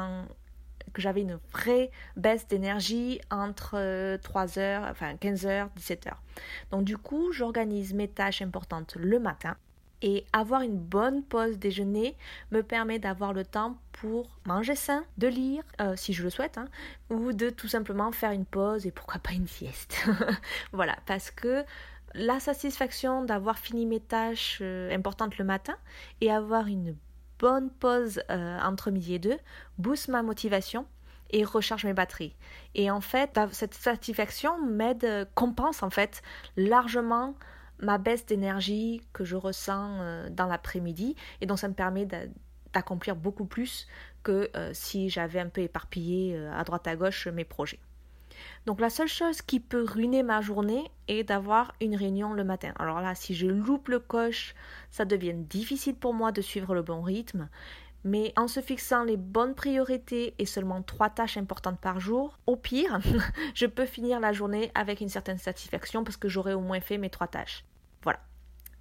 que 0.92 1.02
j'avais 1.02 1.22
une 1.22 1.40
vraie 1.52 1.90
baisse 2.16 2.46
d'énergie 2.46 3.20
entre 3.32 3.74
3h, 4.18 4.58
euh, 4.58 4.90
enfin 4.90 5.14
15h, 5.14 5.70
17h. 5.76 6.12
Donc 6.70 6.84
du 6.84 6.96
coup, 6.96 7.32
j'organise 7.32 7.94
mes 7.94 8.06
tâches 8.06 8.42
importantes 8.42 8.94
le 8.96 9.18
matin 9.18 9.56
et 10.02 10.26
avoir 10.32 10.62
une 10.62 10.76
bonne 10.76 11.22
pause 11.22 11.58
déjeuner 11.58 12.16
me 12.50 12.62
permet 12.62 12.98
d'avoir 12.98 13.32
le 13.32 13.44
temps 13.44 13.78
pour 13.92 14.28
manger 14.46 14.74
sain, 14.74 15.04
de 15.16 15.28
lire, 15.28 15.62
euh, 15.80 15.94
si 15.96 16.12
je 16.12 16.24
le 16.24 16.30
souhaite, 16.30 16.58
hein, 16.58 16.66
ou 17.08 17.32
de 17.32 17.50
tout 17.50 17.68
simplement 17.68 18.10
faire 18.10 18.32
une 18.32 18.44
pause 18.44 18.84
et 18.84 18.90
pourquoi 18.90 19.20
pas 19.20 19.32
une 19.32 19.46
sieste. 19.46 20.04
voilà, 20.72 20.96
parce 21.06 21.30
que 21.30 21.64
la 22.14 22.40
satisfaction 22.40 23.24
d'avoir 23.24 23.58
fini 23.58 23.86
mes 23.86 24.00
tâches 24.00 24.58
euh, 24.60 24.94
importantes 24.94 25.38
le 25.38 25.44
matin 25.44 25.76
et 26.20 26.30
avoir 26.30 26.66
une 26.66 26.96
bonne 27.38 27.70
pause 27.70 28.22
euh, 28.30 28.58
entre 28.60 28.90
midi 28.90 29.14
et 29.14 29.18
deux 29.18 29.38
booste 29.78 30.08
ma 30.08 30.22
motivation 30.22 30.86
et 31.30 31.44
recharge 31.44 31.84
mes 31.84 31.94
batteries. 31.94 32.34
Et 32.74 32.90
en 32.90 33.00
fait, 33.00 33.38
cette 33.52 33.74
satisfaction 33.74 34.60
m'aide, 34.60 35.28
compense 35.34 35.82
en 35.82 35.90
fait 35.90 36.22
largement 36.56 37.34
ma 37.82 37.98
baisse 37.98 38.24
d'énergie 38.24 39.02
que 39.12 39.24
je 39.24 39.36
ressens 39.36 39.98
euh, 40.00 40.30
dans 40.30 40.46
l'après-midi 40.46 41.16
et 41.40 41.46
donc 41.46 41.58
ça 41.58 41.68
me 41.68 41.74
permet 41.74 42.06
d'accomplir 42.72 43.16
beaucoup 43.16 43.44
plus 43.44 43.86
que 44.22 44.48
euh, 44.56 44.70
si 44.72 45.10
j'avais 45.10 45.40
un 45.40 45.48
peu 45.48 45.60
éparpillé 45.60 46.36
euh, 46.36 46.52
à 46.56 46.64
droite 46.64 46.86
à 46.86 46.96
gauche 46.96 47.26
mes 47.26 47.44
projets. 47.44 47.80
Donc 48.66 48.80
la 48.80 48.90
seule 48.90 49.08
chose 49.08 49.42
qui 49.42 49.60
peut 49.60 49.84
ruiner 49.84 50.22
ma 50.22 50.40
journée 50.40 50.90
est 51.08 51.24
d'avoir 51.24 51.72
une 51.80 51.96
réunion 51.96 52.32
le 52.32 52.44
matin. 52.44 52.72
Alors 52.78 53.00
là, 53.00 53.14
si 53.14 53.34
je 53.34 53.46
loupe 53.46 53.88
le 53.88 53.98
coche, 53.98 54.54
ça 54.90 55.04
devient 55.04 55.34
difficile 55.34 55.96
pour 55.96 56.14
moi 56.14 56.32
de 56.32 56.40
suivre 56.40 56.74
le 56.74 56.82
bon 56.82 57.02
rythme. 57.02 57.48
Mais 58.04 58.32
en 58.36 58.48
se 58.48 58.60
fixant 58.60 59.04
les 59.04 59.16
bonnes 59.16 59.54
priorités 59.54 60.34
et 60.38 60.46
seulement 60.46 60.82
trois 60.82 61.10
tâches 61.10 61.36
importantes 61.36 61.78
par 61.78 62.00
jour, 62.00 62.38
au 62.46 62.56
pire, 62.56 62.98
je 63.54 63.66
peux 63.66 63.86
finir 63.86 64.18
la 64.18 64.32
journée 64.32 64.72
avec 64.74 65.00
une 65.00 65.08
certaine 65.08 65.38
satisfaction 65.38 66.02
parce 66.02 66.16
que 66.16 66.28
j'aurai 66.28 66.54
au 66.54 66.60
moins 66.60 66.80
fait 66.80 66.98
mes 66.98 67.10
trois 67.10 67.28
tâches. 67.28 67.64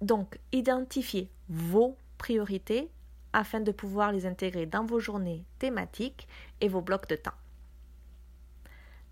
Donc, 0.02 0.40
identifiez 0.50 1.30
vos 1.48 1.96
priorités 2.18 2.90
afin 3.32 3.60
de 3.60 3.70
pouvoir 3.70 4.10
les 4.10 4.26
intégrer 4.26 4.66
dans 4.66 4.84
vos 4.84 4.98
journées 4.98 5.44
thématiques 5.60 6.26
et 6.60 6.68
vos 6.68 6.80
blocs 6.80 7.08
de 7.08 7.14
temps. 7.14 7.30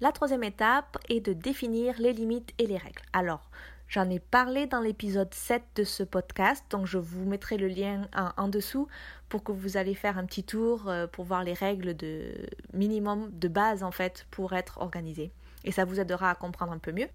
La 0.00 0.10
troisième 0.10 0.42
étape 0.42 0.98
est 1.08 1.20
de 1.20 1.32
définir 1.32 1.94
les 2.00 2.12
limites 2.12 2.52
et 2.58 2.66
les 2.66 2.76
règles. 2.76 3.02
Alors, 3.12 3.50
j'en 3.86 4.10
ai 4.10 4.18
parlé 4.18 4.66
dans 4.66 4.80
l'épisode 4.80 5.32
7 5.32 5.62
de 5.76 5.84
ce 5.84 6.02
podcast, 6.02 6.64
donc 6.70 6.86
je 6.86 6.98
vous 6.98 7.24
mettrai 7.24 7.56
le 7.56 7.68
lien 7.68 8.08
en, 8.36 8.48
dessous 8.48 8.88
pour 9.28 9.44
que 9.44 9.52
vous 9.52 9.76
allez 9.76 9.94
faire 9.94 10.18
un 10.18 10.24
petit 10.24 10.42
tour 10.42 10.88
euh, 10.88 11.06
pour 11.06 11.24
voir 11.24 11.44
les 11.44 11.54
règles 11.54 11.96
de 11.96 12.32
minimum 12.72 13.30
de 13.32 13.46
base 13.46 13.84
en 13.84 13.92
fait 13.92 14.26
pour 14.32 14.54
être 14.54 14.78
organisé. 14.78 15.30
Et 15.62 15.70
ça 15.70 15.84
vous 15.84 16.00
aidera 16.00 16.30
à 16.30 16.34
comprendre 16.34 16.72
un 16.72 16.78
peu 16.78 16.90
mieux 16.90 17.08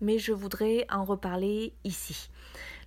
mais 0.00 0.18
je 0.18 0.32
voudrais 0.32 0.86
en 0.90 1.04
reparler 1.04 1.72
ici. 1.84 2.30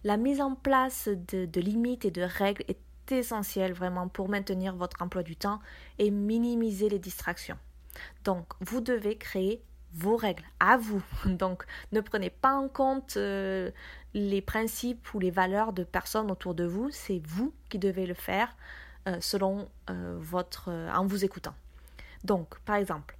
La 0.04 0.18
mise 0.18 0.42
en 0.42 0.56
place 0.56 1.08
de, 1.08 1.62
limites 1.62 2.06
et 2.06 2.12
de 2.12 2.24
règles 2.24 2.64
est 2.68 2.80
essentielle 3.12 3.74
vraiment 3.74 4.08
pour 4.08 4.30
maintenir 4.30 4.76
votre 4.76 5.02
emploi 5.02 5.22
du 5.22 5.36
temps 5.36 5.60
et 6.00 6.12
minimiser 6.12 6.90
les 6.90 7.00
distractions. 7.00 7.58
Donc, 8.24 8.46
vous 8.62 8.82
devez 8.82 9.18
créer 9.18 9.62
vos 9.94 10.16
règles 10.16 10.46
à 10.60 10.78
vous. 10.78 11.04
Donc, 11.26 11.66
ne 11.92 12.00
prenez 12.00 12.30
pas 12.30 12.54
en 12.54 12.68
compte 12.70 13.18
euh, 13.18 13.70
les 14.14 14.42
principes 14.42 15.14
ou 15.14 15.20
les 15.20 15.32
valeurs 15.32 15.74
de 15.74 15.84
personnes 15.84 16.32
autour 16.32 16.56
de 16.56 16.64
vous. 16.64 16.90
C'est 16.92 17.22
vous 17.26 17.54
qui 17.70 17.80
devez 17.80 18.06
le 18.06 18.14
faire 18.14 18.56
euh, 19.08 19.18
selon 19.20 19.70
euh, 19.90 20.18
votre, 20.20 20.70
en 20.70 21.06
vous 21.06 21.26
écoutant. 21.26 21.54
Donc, 22.24 22.60
par 22.62 22.78
exemple, 22.78 23.18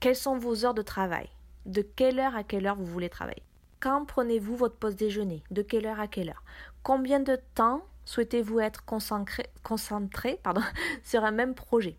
quelles 0.00 0.16
sont 0.16 0.38
vos 0.38 0.64
heures 0.64 0.74
de 0.74 0.82
travail? 0.82 1.28
De 1.66 1.82
quelle 1.82 2.18
heure 2.18 2.36
à 2.36 2.44
quelle 2.44 2.66
heure 2.66 2.76
vous 2.76 2.86
voulez 2.86 3.08
travailler? 3.08 3.42
Quand 3.80 4.04
prenez-vous 4.04 4.56
votre 4.56 4.76
pause 4.76 4.96
déjeuner? 4.96 5.42
De 5.50 5.62
quelle 5.62 5.86
heure 5.86 6.00
à 6.00 6.08
quelle 6.08 6.30
heure? 6.30 6.42
Combien 6.82 7.20
de 7.20 7.38
temps 7.54 7.84
souhaitez-vous 8.04 8.60
être 8.60 8.84
concentré, 8.84 9.50
sur 11.04 11.24
un 11.24 11.30
même 11.30 11.54
projet? 11.54 11.98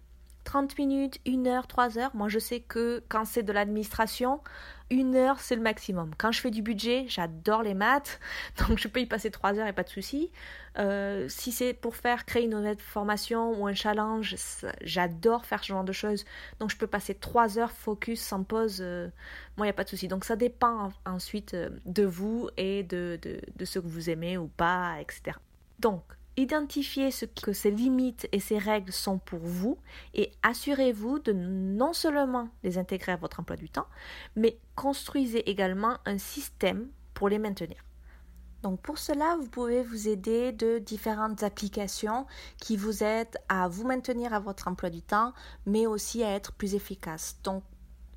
30 0.50 0.80
minutes, 0.80 1.20
1 1.28 1.46
heure, 1.46 1.68
3 1.68 2.00
heures. 2.00 2.10
Moi, 2.16 2.28
je 2.28 2.40
sais 2.40 2.60
que 2.60 3.04
quand 3.08 3.24
c'est 3.24 3.44
de 3.44 3.54
l'administration, 3.54 4.42
une 4.90 5.16
heure, 5.16 5.40
c'est 5.40 5.56
le 5.56 5.62
maximum. 5.62 6.10
Quand 6.18 6.32
je 6.32 6.42
fais 6.42 6.50
du 6.50 6.64
budget, 6.64 7.06
j'adore 7.08 7.62
les 7.62 7.76
maths, 7.76 8.20
donc 8.68 8.80
je 8.80 8.88
peux 8.88 9.00
y 9.00 9.06
passer 9.06 9.30
3 9.30 9.60
heures 9.60 9.68
et 9.68 9.74
pas 9.74 9.84
de 9.84 9.90
souci. 9.90 10.32
Euh, 10.80 11.30
si 11.30 11.52
c'est 11.52 11.76
pour 11.76 11.96
faire 11.96 12.26
créer 12.26 12.46
une 12.46 12.58
nouvelle 12.58 12.80
formation 12.80 13.62
ou 13.62 13.68
un 13.68 13.76
challenge, 13.76 14.36
j'adore 14.82 15.46
faire 15.46 15.64
ce 15.64 15.68
genre 15.68 15.84
de 15.84 15.92
choses. 15.92 16.26
Donc 16.60 16.72
je 16.72 16.78
peux 16.78 16.88
passer 16.88 17.14
3 17.14 17.60
heures 17.60 17.72
focus 17.72 18.20
sans 18.20 18.44
pause. 18.44 18.80
Euh, 18.82 19.08
moi, 19.56 19.68
il 19.68 19.70
n'y 19.70 19.72
a 19.72 19.74
pas 19.74 19.84
de 19.84 19.90
souci. 19.90 20.08
Donc 20.08 20.26
ça 20.26 20.36
dépend 20.36 20.92
ensuite 21.06 21.54
euh, 21.54 21.70
de 21.86 22.06
vous 22.06 22.50
et 22.58 22.82
de, 22.82 23.20
de, 23.22 23.40
de 23.56 23.66
ce 23.66 23.78
que 23.78 23.88
vous 23.88 24.10
aimez 24.10 24.40
ou 24.40 24.48
pas, 24.48 25.00
etc. 25.00 25.38
Donc, 25.78 26.02
Identifiez 26.38 27.12
ce 27.12 27.26
que 27.26 27.54
ces 27.54 27.72
limites 27.72 28.28
et 28.32 28.40
ces 28.40 28.58
règles 28.58 28.94
sont 28.94 29.20
pour 29.20 29.40
vous 29.40 29.78
et 30.14 30.32
assurez-vous 30.42 31.20
de 31.20 31.34
non 31.34 31.94
seulement 31.94 32.50
les 32.64 32.78
intégrer 32.78 33.12
à 33.12 33.18
votre 33.18 33.40
emploi 33.40 33.58
du 33.58 33.70
temps, 33.70 33.88
mais 34.36 34.58
construisez 34.76 35.50
également 35.50 35.98
un 36.06 36.18
système 36.18 36.88
pour 37.14 37.28
les 37.30 37.40
maintenir. 37.40 37.84
Donc 38.62 38.82
pour 38.82 38.98
cela, 38.98 39.38
vous 39.38 39.48
pouvez 39.48 39.84
vous 39.84 40.08
aider 40.08 40.52
de 40.52 40.80
différentes 40.80 41.44
applications 41.44 42.26
qui 42.58 42.76
vous 42.76 43.04
aident 43.04 43.38
à 43.48 43.68
vous 43.68 43.86
maintenir 43.86 44.34
à 44.34 44.40
votre 44.40 44.68
emploi 44.68 44.90
du 44.90 45.02
temps, 45.02 45.34
mais 45.66 45.88
aussi 45.88 46.24
à 46.24 46.36
être 46.36 46.54
plus 46.54 46.76
efficace. 46.76 47.40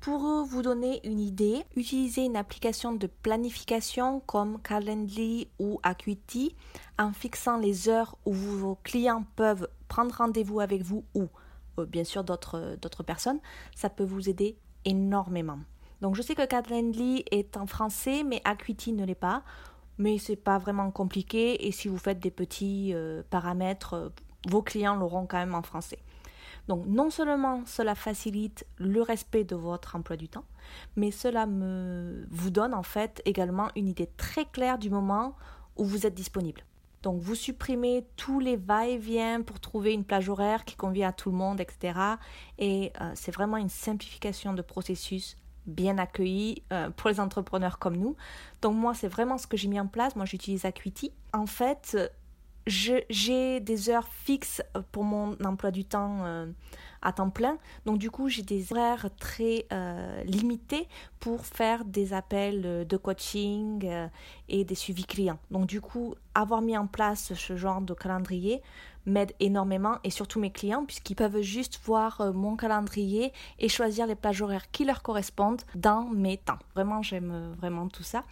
Pour 0.03 0.43
vous 0.43 0.61
donner 0.61 0.99
une 1.07 1.21
idée, 1.21 1.63
utilisez 1.77 2.25
une 2.25 2.35
application 2.35 2.91
de 2.91 3.07
planification 3.07 4.19
comme 4.19 4.61
Calendly 4.61 5.47
ou 5.59 5.79
Acuity 5.81 6.57
en 6.99 7.13
fixant 7.13 7.57
les 7.57 7.87
heures 7.87 8.17
où 8.25 8.33
vos 8.33 8.77
clients 8.83 9.23
peuvent 9.37 9.69
prendre 9.87 10.13
rendez-vous 10.13 10.59
avec 10.59 10.81
vous 10.81 11.05
ou 11.15 11.29
euh, 11.79 11.85
bien 11.85 12.03
sûr 12.03 12.25
d'autres 12.25 13.03
personnes. 13.05 13.39
Ça 13.77 13.89
peut 13.89 14.03
vous 14.03 14.27
aider 14.27 14.57
énormément. 14.83 15.59
Donc 16.01 16.17
je 16.17 16.21
sais 16.21 16.35
que 16.35 16.45
Calendly 16.45 17.23
est 17.31 17.55
en 17.55 17.65
français 17.65 18.23
mais 18.25 18.41
Acuity 18.43 18.91
ne 18.91 19.05
l'est 19.05 19.15
pas. 19.15 19.41
Mais 19.99 20.17
c'est 20.17 20.35
pas 20.35 20.57
vraiment 20.57 20.91
compliqué 20.91 21.65
et 21.65 21.71
si 21.71 21.87
vous 21.87 21.97
faites 21.97 22.19
des 22.19 22.31
petits 22.31 22.91
euh, 22.93 23.23
paramètres, 23.29 23.93
euh, 23.93 24.09
vos 24.49 24.63
clients 24.63 24.97
l'auront 24.97 25.27
quand 25.27 25.37
même 25.37 25.55
en 25.55 25.61
français. 25.61 25.99
Donc 26.67 26.85
non 26.85 27.09
seulement 27.09 27.63
cela 27.65 27.95
facilite 27.95 28.65
le 28.77 29.01
respect 29.01 29.43
de 29.43 29.55
votre 29.55 29.95
emploi 29.95 30.15
du 30.15 30.29
temps, 30.29 30.45
mais 30.95 31.11
cela 31.11 31.45
vous 31.45 32.49
donne 32.49 32.73
en 32.73 32.83
fait 32.83 33.21
également 33.25 33.69
une 33.75 33.87
idée 33.87 34.09
très 34.17 34.45
claire 34.45 34.77
du 34.77 34.89
moment 34.89 35.35
où 35.75 35.83
vous 35.83 36.05
êtes 36.05 36.13
disponible. 36.13 36.61
Donc 37.01 37.19
vous 37.19 37.35
supprimez 37.35 38.05
tous 38.15 38.39
les 38.39 38.55
va-et-vient 38.55 39.41
pour 39.41 39.59
trouver 39.59 39.93
une 39.93 40.05
plage 40.05 40.29
horaire 40.29 40.63
qui 40.63 40.75
convient 40.75 41.09
à 41.09 41.11
tout 41.11 41.31
le 41.31 41.35
monde, 41.35 41.59
etc. 41.59 41.99
Et 42.57 42.93
euh, 43.01 43.11
c'est 43.13 43.33
vraiment 43.33 43.57
une 43.57 43.69
simplification 43.69 44.53
de 44.53 44.61
processus 44.61 45.37
bien 45.65 45.97
accueilli 45.97 46.63
euh, 46.71 46.89
pour 46.91 47.09
les 47.09 47.19
entrepreneurs 47.19 47.77
comme 47.77 47.97
nous. 47.97 48.15
Donc 48.61 48.75
moi, 48.75 48.93
c'est 48.93 49.09
vraiment 49.09 49.37
ce 49.37 49.47
que 49.47 49.57
j'ai 49.57 49.67
mis 49.67 49.79
en 49.79 49.87
place. 49.87 50.15
Moi, 50.15 50.25
j'utilise 50.25 50.63
Acuity. 50.63 51.11
En 51.33 51.45
fait, 51.45 51.97
j'ai 52.67 53.59
des 53.59 53.89
heures 53.89 54.07
fixes 54.07 54.61
euh, 54.75 54.81
pour 54.91 55.03
mon 55.03 55.37
emploi 55.43 55.71
du 55.71 55.85
temps 55.85 56.19
euh, 56.23 56.47
à 57.01 57.11
temps 57.11 57.29
plein. 57.29 57.57
Donc 57.85 57.97
du 57.97 58.09
coup, 58.09 58.29
j'ai 58.29 58.43
des 58.43 58.71
horaires 58.71 59.09
très 59.19 59.65
euh, 59.73 60.23
limités 60.23 60.87
pour 61.19 61.45
faire 61.45 61.83
des 61.83 62.13
appels 62.13 62.85
de 62.87 62.97
coaching 62.97 63.85
et 64.49 64.63
des 64.63 64.75
suivis 64.75 65.05
clients. 65.05 65.39
Donc 65.51 65.65
du 65.65 65.81
coup, 65.81 66.15
avoir 66.33 66.61
mis 66.61 66.77
en 66.77 66.87
place 66.87 67.33
ce 67.33 67.55
genre 67.55 67.81
de 67.81 67.93
calendrier 67.93 68.61
m'aide 69.05 69.33
énormément 69.41 69.97
et 70.05 70.09
surtout 70.09 70.39
mes 70.39 70.51
clients 70.51 70.85
puisqu'ils 70.85 71.15
peuvent 71.15 71.41
juste 71.41 71.81
voir 71.83 72.31
mon 72.33 72.55
calendrier 72.55 73.33
et 73.59 73.67
choisir 73.67 74.07
les 74.07 74.15
plages 74.15 74.41
horaires 74.41 74.71
qui 74.71 74.85
leur 74.85 75.01
correspondent 75.01 75.61
dans 75.75 76.03
mes 76.03 76.37
temps. 76.37 76.59
Vraiment, 76.73 77.01
j'aime 77.01 77.53
vraiment 77.57 77.89
tout 77.89 78.03
ça. 78.03 78.23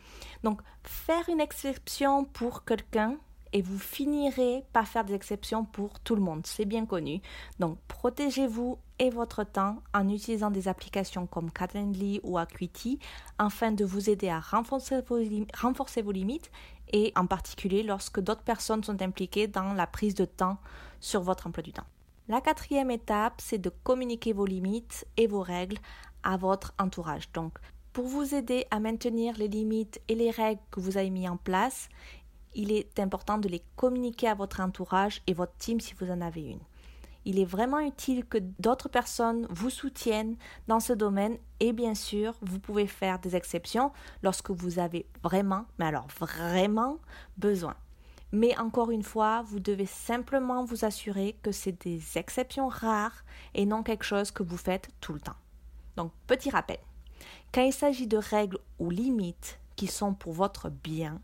Donc 0.43 0.61
faire 0.83 1.27
une 1.27 1.41
exception 1.41 2.23
pour 2.23 2.63
quelqu'un 2.63 3.17
et 3.53 3.61
vous 3.61 3.79
finirez 3.79 4.63
par 4.73 4.87
faire 4.87 5.03
des 5.03 5.13
exceptions 5.13 5.65
pour 5.65 5.99
tout 5.99 6.15
le 6.15 6.21
monde, 6.21 6.45
c'est 6.45 6.65
bien 6.65 6.85
connu. 6.85 7.21
Donc 7.59 7.77
protégez-vous 7.87 8.77
et 8.99 9.09
votre 9.09 9.43
temps 9.43 9.81
en 9.93 10.07
utilisant 10.09 10.51
des 10.51 10.67
applications 10.67 11.27
comme 11.27 11.51
Calendly 11.51 12.19
ou 12.23 12.37
Acuity 12.37 12.99
afin 13.37 13.71
de 13.71 13.83
vous 13.83 14.09
aider 14.09 14.29
à 14.29 14.39
renforcer 14.39 15.01
vos, 15.01 15.19
renforcer 15.59 16.01
vos 16.01 16.11
limites 16.11 16.51
et 16.93 17.11
en 17.15 17.25
particulier 17.25 17.83
lorsque 17.83 18.19
d'autres 18.19 18.43
personnes 18.43 18.83
sont 18.83 19.01
impliquées 19.01 19.47
dans 19.47 19.73
la 19.73 19.87
prise 19.87 20.15
de 20.15 20.25
temps 20.25 20.57
sur 20.99 21.21
votre 21.21 21.47
emploi 21.47 21.63
du 21.63 21.73
temps. 21.73 21.87
La 22.27 22.41
quatrième 22.41 22.91
étape, 22.91 23.41
c'est 23.41 23.57
de 23.57 23.71
communiquer 23.83 24.33
vos 24.33 24.45
limites 24.45 25.05
et 25.17 25.27
vos 25.27 25.41
règles 25.41 25.77
à 26.23 26.37
votre 26.37 26.73
entourage. 26.79 27.31
Donc, 27.33 27.57
pour 27.93 28.05
vous 28.05 28.35
aider 28.35 28.65
à 28.71 28.79
maintenir 28.79 29.35
les 29.37 29.49
limites 29.49 29.99
et 30.07 30.15
les 30.15 30.31
règles 30.31 30.61
que 30.71 30.79
vous 30.79 30.97
avez 30.97 31.09
mis 31.09 31.27
en 31.27 31.35
place, 31.35 31.89
il 32.53 32.71
est 32.71 32.99
important 32.99 33.37
de 33.37 33.47
les 33.47 33.63
communiquer 33.75 34.27
à 34.27 34.35
votre 34.35 34.59
entourage 34.59 35.21
et 35.27 35.33
votre 35.33 35.55
team 35.57 35.79
si 35.79 35.93
vous 35.93 36.11
en 36.11 36.21
avez 36.21 36.41
une. 36.41 36.59
Il 37.23 37.39
est 37.39 37.45
vraiment 37.45 37.79
utile 37.79 38.25
que 38.25 38.39
d'autres 38.59 38.89
personnes 38.89 39.45
vous 39.49 39.69
soutiennent 39.69 40.37
dans 40.67 40.79
ce 40.79 40.93
domaine 40.93 41.37
et 41.59 41.71
bien 41.71 41.93
sûr, 41.93 42.33
vous 42.41 42.59
pouvez 42.59 42.87
faire 42.87 43.19
des 43.19 43.35
exceptions 43.35 43.91
lorsque 44.23 44.49
vous 44.49 44.79
avez 44.79 45.05
vraiment, 45.23 45.65
mais 45.77 45.85
alors 45.85 46.07
vraiment 46.19 46.97
besoin. 47.37 47.75
Mais 48.31 48.57
encore 48.57 48.91
une 48.91 49.03
fois, 49.03 49.43
vous 49.43 49.59
devez 49.59 49.85
simplement 49.85 50.63
vous 50.63 50.85
assurer 50.85 51.35
que 51.43 51.51
c'est 51.51 51.83
des 51.83 52.17
exceptions 52.17 52.69
rares 52.69 53.23
et 53.53 53.65
non 53.65 53.83
quelque 53.83 54.05
chose 54.05 54.31
que 54.31 54.41
vous 54.41 54.57
faites 54.57 54.89
tout 55.01 55.13
le 55.13 55.19
temps. 55.19 55.35
Donc, 55.97 56.11
petit 56.27 56.49
rappel. 56.49 56.79
Quand 57.53 57.61
il 57.61 57.73
s'agit 57.73 58.07
de 58.07 58.17
règles 58.17 58.59
ou 58.79 58.89
limites 58.89 59.59
qui 59.75 59.87
sont 59.87 60.13
pour 60.13 60.33
votre 60.33 60.69
bien, 60.69 61.21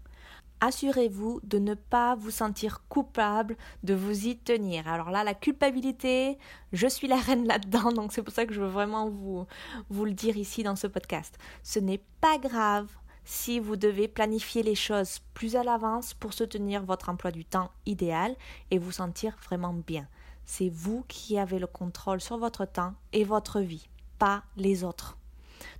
assurez-vous 0.62 1.40
de 1.44 1.60
ne 1.60 1.74
pas 1.74 2.16
vous 2.16 2.32
sentir 2.32 2.84
coupable 2.90 3.58
de 3.84 3.94
vous 3.94 4.28
y 4.28 4.38
tenir. 4.38 4.88
Alors 4.88 5.12
là, 5.12 5.24
la 5.24 5.34
culpabilité, 5.34 6.38
je 6.74 6.88
suis 6.88 7.08
la 7.08 7.18
reine 7.18 7.46
là-dedans, 7.46 7.92
donc 7.92 8.14
c'est 8.14 8.24
pour 8.24 8.34
ça 8.34 8.46
que 8.46 8.54
je 8.54 8.62
veux 8.62 8.68
vraiment 8.68 9.10
vous, 9.10 9.46
vous 9.90 10.06
le 10.06 10.14
dire 10.14 10.38
ici 10.38 10.64
dans 10.64 10.76
ce 10.76 10.88
podcast. 10.88 11.38
Ce 11.64 11.80
n'est 11.80 12.02
pas 12.22 12.38
grave 12.38 12.88
si 13.28 13.60
vous 13.60 13.76
devez 13.76 14.08
planifier 14.08 14.64
les 14.64 14.76
choses 14.76 15.20
plus 15.34 15.58
à 15.58 15.64
l'avance 15.64 16.14
pour 16.14 16.34
soutenir 16.34 16.84
votre 16.84 17.10
emploi 17.10 17.32
du 17.32 17.44
temps 17.44 17.72
idéal 17.86 18.36
et 18.72 18.78
vous 18.78 18.94
sentir 18.94 19.36
vraiment 19.44 19.74
bien. 19.74 20.08
C'est 20.46 20.70
vous 20.70 21.04
qui 21.10 21.38
avez 21.38 21.60
le 21.60 21.68
contrôle 21.68 22.22
sur 22.22 22.38
votre 22.38 22.66
temps 22.66 22.94
et 23.12 23.26
votre 23.26 23.60
vie, 23.60 23.90
pas 24.18 24.44
les 24.56 24.86
autres. 24.86 25.18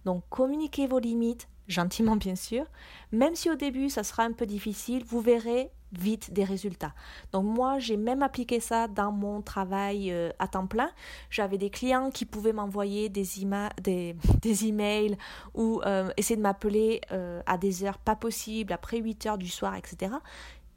Donc 0.04 0.24
communiquez 0.30 0.88
vos 0.88 1.00
limites, 1.00 1.48
gentiment 1.68 2.16
bien 2.16 2.36
sûr, 2.36 2.66
même 3.12 3.36
si 3.36 3.50
au 3.50 3.56
début 3.56 3.90
ça 3.90 4.04
sera 4.04 4.24
un 4.24 4.32
peu 4.32 4.46
difficile, 4.46 5.04
vous 5.06 5.22
verrez 5.22 5.72
vite 5.94 6.34
des 6.34 6.44
résultats. 6.44 6.94
Donc 7.32 7.46
moi, 7.46 7.80
j'ai 7.80 7.98
même 7.98 8.22
appliqué 8.22 8.60
ça 8.60 8.88
dans 8.88 9.12
mon 9.12 9.42
travail 9.42 10.12
euh, 10.12 10.32
à 10.40 10.48
temps 10.48 10.68
plein. 10.68 10.90
J'avais 11.30 11.58
des 11.58 11.70
clients 11.70 12.12
qui 12.12 12.26
pouvaient 12.26 12.54
m'envoyer 12.54 13.10
des, 13.10 13.26
des, 13.82 14.68
emails 14.68 15.18
ou 15.54 15.82
euh, 15.86 16.10
essayer 16.18 16.36
de 16.36 16.42
m'appeler 16.42 17.02
euh, 17.12 17.42
à 17.46 17.58
des 17.58 17.84
heures 17.84 18.00
pas 18.00 18.16
possibles, 18.16 18.74
après 18.74 18.98
8 18.98 19.26
heures 19.28 19.38
du 19.38 19.48
soir, 19.48 19.76
etc. 19.76 20.12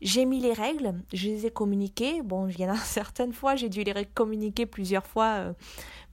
J'ai 0.01 0.25
mis 0.25 0.41
les 0.41 0.55
règles, 0.55 0.95
je 1.13 1.29
les 1.29 1.47
ai 1.47 1.51
communiquées. 1.51 2.23
Bon, 2.23 2.49
il 2.49 2.59
y 2.59 2.65
en 2.65 2.73
a 2.73 2.77
certaines 2.77 3.33
fois, 3.33 3.57
j'ai 3.57 3.69
dû 3.69 3.83
les 3.83 4.07
communiquer 4.07 4.65
plusieurs 4.65 5.07
fois 5.07 5.55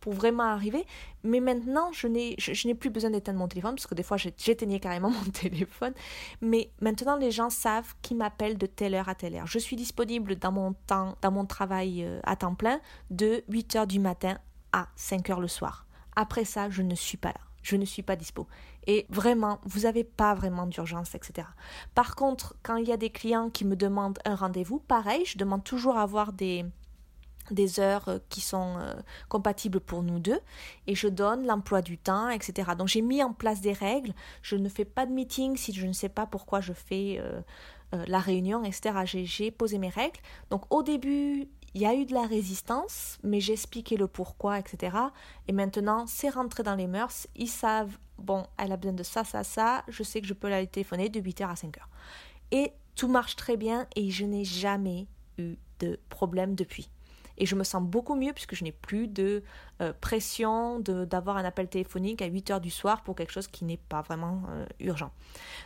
pour 0.07 0.13
vraiment 0.13 0.43
arriver. 0.43 0.85
Mais 1.25 1.41
maintenant, 1.41 1.91
je 1.91 2.07
n'ai, 2.07 2.35
je, 2.37 2.65
n'ai 2.65 2.73
plus 2.73 2.89
besoin 2.89 3.09
d'éteindre 3.09 3.39
mon 3.39 3.49
téléphone 3.49 3.75
parce 3.75 3.87
que 3.87 3.93
des 3.93 4.03
fois, 4.03 4.15
j'éteignais 4.15 4.79
carrément 4.79 5.09
mon 5.25 5.31
téléphone. 5.31 5.91
Mais 6.39 6.71
maintenant, 6.79 7.17
les 7.17 7.29
gens 7.29 7.49
savent 7.49 7.93
qui 8.01 8.15
m'appelle 8.15 8.57
de 8.57 8.67
telle 8.67 8.95
heure 8.95 9.09
à 9.09 9.15
telle 9.15 9.35
heure. 9.35 9.47
Je 9.47 9.59
suis 9.59 9.75
disponible 9.75 10.37
dans 10.37 10.53
mon 10.53 10.71
temps, 10.71 11.17
dans 11.21 11.31
mon 11.31 11.45
travail 11.45 12.05
euh, 12.05 12.21
à 12.23 12.37
temps 12.37 12.55
plein 12.55 12.79
de 13.09 13.43
8 13.49 13.75
heures 13.75 13.87
du 13.87 13.99
matin 13.99 14.37
à 14.71 14.87
5 14.95 15.29
heures 15.29 15.41
le 15.41 15.49
soir. 15.49 15.85
Après 16.15 16.45
ça, 16.45 16.69
je 16.69 16.83
ne 16.83 16.95
suis 16.95 17.17
pas 17.17 17.33
là. 17.33 17.41
Je 17.61 17.75
ne 17.75 17.83
suis 17.83 18.01
pas 18.01 18.15
dispo. 18.15 18.47
Et 18.85 19.07
vraiment, 19.09 19.59
vous 19.65 19.81
n'avez 19.81 20.05
pas 20.05 20.33
vraiment 20.35 20.67
d'urgence, 20.67 21.15
etc. 21.15 21.45
Par 21.95 22.15
contre, 22.15 22.55
quand 22.63 22.77
il 22.77 22.87
y 22.87 22.93
a 22.93 22.97
des 22.97 23.09
clients 23.09 23.49
qui 23.49 23.65
me 23.65 23.75
demandent 23.75 24.19
un 24.23 24.35
rendez-vous, 24.35 24.79
pareil, 24.79 25.25
je 25.25 25.37
demande 25.37 25.65
toujours 25.65 25.97
à 25.97 26.03
avoir 26.03 26.31
des, 26.31 26.63
des 27.53 27.79
heures 27.79 28.07
euh, 28.09 28.19
qui 28.29 28.41
sont 28.41 28.75
euh, 28.77 28.93
compatibles 29.29 29.79
pour 29.79 30.03
nous 30.03 30.19
deux 30.19 30.39
et 30.87 30.95
je 30.95 31.07
donne 31.07 31.45
l'emploi 31.45 31.81
du 31.81 31.97
temps, 31.97 32.29
etc. 32.29 32.71
Donc 32.77 32.87
j'ai 32.87 33.01
mis 33.01 33.23
en 33.23 33.33
place 33.33 33.61
des 33.61 33.73
règles. 33.73 34.13
Je 34.41 34.55
ne 34.55 34.69
fais 34.69 34.85
pas 34.85 35.05
de 35.05 35.11
meeting 35.11 35.57
si 35.57 35.73
je 35.73 35.85
ne 35.87 35.93
sais 35.93 36.09
pas 36.09 36.25
pourquoi 36.25 36.61
je 36.61 36.73
fais 36.73 37.19
euh, 37.19 37.41
la 38.07 38.19
réunion, 38.19 38.63
etc. 38.63 39.23
J'ai 39.25 39.51
posé 39.51 39.77
mes 39.77 39.89
règles. 39.89 40.19
Donc 40.49 40.63
au 40.73 40.83
début, 40.83 41.47
il 41.73 41.81
y 41.81 41.85
a 41.85 41.93
eu 41.93 42.05
de 42.05 42.13
la 42.13 42.25
résistance, 42.25 43.17
mais 43.23 43.39
j'ai 43.39 43.53
expliqué 43.53 43.97
le 43.97 44.07
pourquoi, 44.07 44.59
etc. 44.59 44.97
Et 45.47 45.53
maintenant, 45.53 46.05
c'est 46.07 46.29
rentré 46.29 46.63
dans 46.63 46.75
les 46.75 46.87
mœurs. 46.87 47.27
Ils 47.35 47.49
savent, 47.49 47.97
bon, 48.17 48.45
elle 48.57 48.71
a 48.71 48.77
besoin 48.77 48.93
de 48.93 49.03
ça, 49.03 49.23
ça, 49.23 49.43
ça. 49.43 49.83
Je 49.87 50.03
sais 50.03 50.21
que 50.21 50.27
je 50.27 50.33
peux 50.33 50.49
la 50.49 50.65
téléphoner 50.65 51.09
de 51.09 51.19
8h 51.19 51.47
à 51.47 51.53
5h. 51.53 51.79
Et 52.51 52.73
tout 52.95 53.07
marche 53.07 53.35
très 53.35 53.57
bien 53.57 53.87
et 53.95 54.09
je 54.09 54.25
n'ai 54.25 54.43
jamais 54.43 55.07
eu 55.37 55.55
de 55.79 55.99
problème 56.09 56.55
depuis 56.55 56.89
et 57.37 57.45
je 57.45 57.55
me 57.55 57.63
sens 57.63 57.83
beaucoup 57.83 58.15
mieux 58.15 58.33
puisque 58.33 58.55
je 58.55 58.63
n'ai 58.63 58.71
plus 58.71 59.07
de 59.07 59.43
euh, 59.81 59.93
pression 59.99 60.79
d'avoir 60.79 61.37
un 61.37 61.45
appel 61.45 61.67
téléphonique 61.67 62.21
à 62.21 62.25
8 62.25 62.51
heures 62.51 62.61
du 62.61 62.71
soir 62.71 63.03
pour 63.03 63.15
quelque 63.15 63.31
chose 63.31 63.47
qui 63.47 63.65
n'est 63.65 63.77
pas 63.77 64.01
vraiment 64.01 64.41
euh, 64.49 64.65
urgent. 64.79 65.11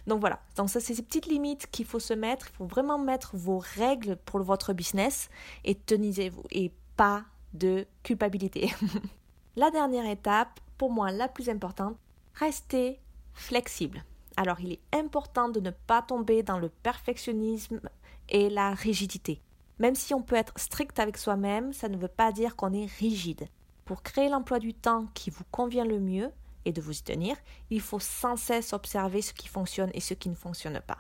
Donc 0.08 0.20
voilà, 0.20 0.40
donc 0.56 0.70
ça 0.70 0.80
c'est 0.80 0.94
ces 0.94 1.04
petites 1.04 1.28
limites 1.28 1.68
qu'il 1.72 1.86
faut 1.86 2.00
se 2.00 2.14
mettre, 2.14 2.48
il 2.50 2.56
faut 2.56 2.66
vraiment 2.66 3.00
mettre 3.00 3.36
vos 3.36 3.60
règles 3.60 4.18
pour 4.18 4.42
votre 4.42 4.74
business 4.74 5.30
et 5.64 5.76
tenez-vous 5.76 6.44
et 6.52 6.72
pas 6.98 7.24
de 7.54 7.86
culpabilité. 8.04 8.72
la 9.56 9.72
dernière 9.72 10.10
étape, 10.10 10.60
pour 10.78 10.92
moi 10.92 11.12
la 11.12 11.28
plus 11.28 11.50
importante, 11.50 11.98
restez 12.34 13.00
flexible. 13.34 14.04
Alors 14.38 14.60
il 14.60 14.74
est 14.74 14.82
important 14.94 15.50
de 15.50 15.60
ne 15.60 15.72
pas 15.72 16.02
tomber 16.02 16.44
dans 16.44 16.60
le 16.60 16.70
perfectionnisme 16.70 17.82
et 18.30 18.50
la 18.50 18.74
rigidité. 18.74 19.42
Même 19.82 19.96
si 19.96 20.14
on 20.14 20.22
peut 20.22 20.36
être 20.36 20.54
strict 20.60 21.00
avec 21.00 21.18
soi-même, 21.18 21.74
ça 21.74 21.90
ne 21.90 21.98
veut 21.98 22.08
pas 22.08 22.32
dire 22.32 22.56
qu'on 22.56 22.72
est 22.72 22.86
rigide. 23.00 23.48
Pour 23.84 24.04
créer 24.04 24.30
l'emploi 24.30 24.60
du 24.60 24.76
temps 24.76 25.08
qui 25.16 25.32
vous 25.32 25.44
convient 25.50 25.86
le 25.86 26.00
mieux 26.00 26.30
et 26.66 26.72
de 26.72 26.82
vous 26.82 27.00
y 27.00 27.02
tenir, 27.02 27.36
il 27.72 27.82
faut 27.82 28.00
sans 28.00 28.36
cesse 28.36 28.74
observer 28.74 29.24
ce 29.24 29.34
qui 29.34 29.48
fonctionne 29.48 29.90
et 29.96 30.00
ce 30.00 30.14
qui 30.14 30.30
ne 30.30 30.36
fonctionne 30.36 30.80
pas. 30.86 31.00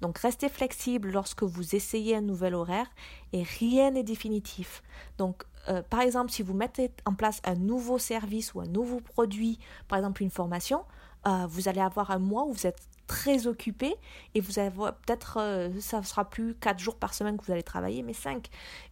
Donc 0.00 0.16
restez 0.16 0.48
flexible 0.48 1.10
lorsque 1.10 1.42
vous 1.42 1.74
essayez 1.74 2.16
un 2.16 2.22
nouvel 2.22 2.54
horaire 2.54 2.90
et 3.34 3.42
rien 3.42 3.90
n'est 3.90 4.02
définitif. 4.02 4.82
Donc 5.18 5.44
euh, 5.68 5.82
par 5.82 6.00
exemple, 6.00 6.30
si 6.30 6.42
vous 6.42 6.54
mettez 6.54 6.90
en 7.04 7.14
place 7.14 7.40
un 7.44 7.54
nouveau 7.54 7.98
service 7.98 8.54
ou 8.54 8.60
un 8.60 8.66
nouveau 8.66 9.00
produit, 9.00 9.58
par 9.88 9.98
exemple 9.98 10.22
une 10.22 10.30
formation, 10.30 10.84
euh, 11.26 11.46
vous 11.48 11.68
allez 11.68 11.80
avoir 11.80 12.10
un 12.10 12.18
mois 12.18 12.44
où 12.44 12.52
vous 12.52 12.66
êtes 12.66 12.80
très 13.06 13.46
occupé 13.46 13.94
et 14.34 14.40
vous 14.40 14.58
avez 14.58 14.70
peut-être, 14.70 15.70
ça 15.80 15.98
ne 15.98 16.04
sera 16.04 16.24
plus 16.24 16.54
4 16.54 16.78
jours 16.78 16.96
par 16.96 17.14
semaine 17.14 17.36
que 17.36 17.44
vous 17.44 17.52
allez 17.52 17.62
travailler, 17.62 18.02
mais 18.02 18.14
5. 18.14 18.48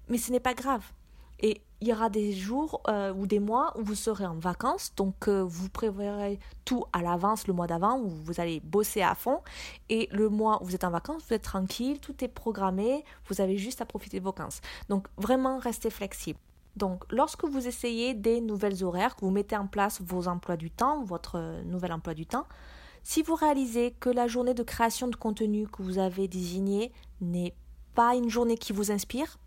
Mais 0.09 0.19
ce 0.19 0.31
n'est 0.31 0.41
pas 0.41 0.55
grave. 0.55 0.83
Et 1.43 1.63
il 1.81 1.89
y 1.89 1.93
aura 1.93 2.11
des 2.11 2.33
jours 2.33 2.83
euh, 2.89 3.13
ou 3.15 3.27
des 3.27 3.41
mois 3.41 3.73
où 3.79 3.83
vous 3.83 3.95
serez 3.95 4.27
en 4.27 4.35
vacances, 4.35 4.93
donc 4.97 5.29
euh, 5.29 5.43
vous 5.43 5.71
prévoirez 5.71 6.39
tout 6.67 6.85
à 6.93 7.01
l'avance 7.01 7.47
le 7.47 7.55
mois 7.55 7.67
d'avant 7.67 7.99
où 7.99 8.09
vous 8.09 8.41
allez 8.41 8.61
bosser 8.61 9.01
à 9.01 9.15
fond. 9.15 9.41
Et 9.89 10.09
le 10.13 10.29
mois 10.29 10.63
où 10.63 10.67
vous 10.67 10.75
êtes 10.75 10.85
en 10.85 10.91
vacances, 10.91 11.23
vous 11.27 11.35
êtes 11.35 11.43
tranquille, 11.43 11.99
tout 11.99 12.23
est 12.23 12.29
programmé, 12.29 13.05
vous 13.27 13.41
avez 13.41 13.57
juste 13.57 13.81
à 13.81 13.87
profiter 13.87 14.19
de 14.19 14.25
vos 14.25 14.31
vacances. 14.31 14.61
Donc 14.91 15.09
vraiment 15.17 15.59
restez 15.59 15.89
flexible. 15.89 16.39
Donc, 16.77 17.05
lorsque 17.11 17.45
vous 17.45 17.67
essayez 17.67 18.15
des 18.15 18.41
nouvelles 18.41 18.85
horaires, 18.85 19.17
que 19.17 19.23
vous 19.23 19.31
mettez 19.31 19.57
en 19.57 19.67
place 19.67 20.01
vos 20.01 20.29
emplois 20.29 20.57
du 20.57 20.71
temps, 20.71 21.03
votre 21.05 21.37
euh, 21.37 21.63
nouvel 21.65 21.93
emploi 21.93 22.15
du 22.15 22.27
temps, 22.27 22.47
si 23.03 23.23
vous 23.23 23.35
réalisez 23.35 23.93
que 23.99 24.11
la 24.11 24.27
journée 24.27 24.55
de 24.55 24.63
création 24.63 25.09
de 25.09 25.17
contenu 25.17 25.67
que 25.67 25.83
vous 25.83 25.99
avez 25.99 26.29
désignée 26.29 26.93
n'est 27.21 27.55
pas 27.95 28.15
une 28.15 28.29
journée 28.29 28.57
qui 28.57 28.73
vous 28.73 28.93
inspire, 28.93 29.39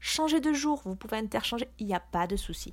Changez 0.00 0.40
de 0.40 0.52
jour, 0.52 0.80
vous 0.84 0.94
pouvez 0.94 1.16
interchanger, 1.16 1.68
il 1.78 1.86
n'y 1.86 1.94
a 1.94 2.00
pas 2.00 2.26
de 2.26 2.36
souci. 2.36 2.72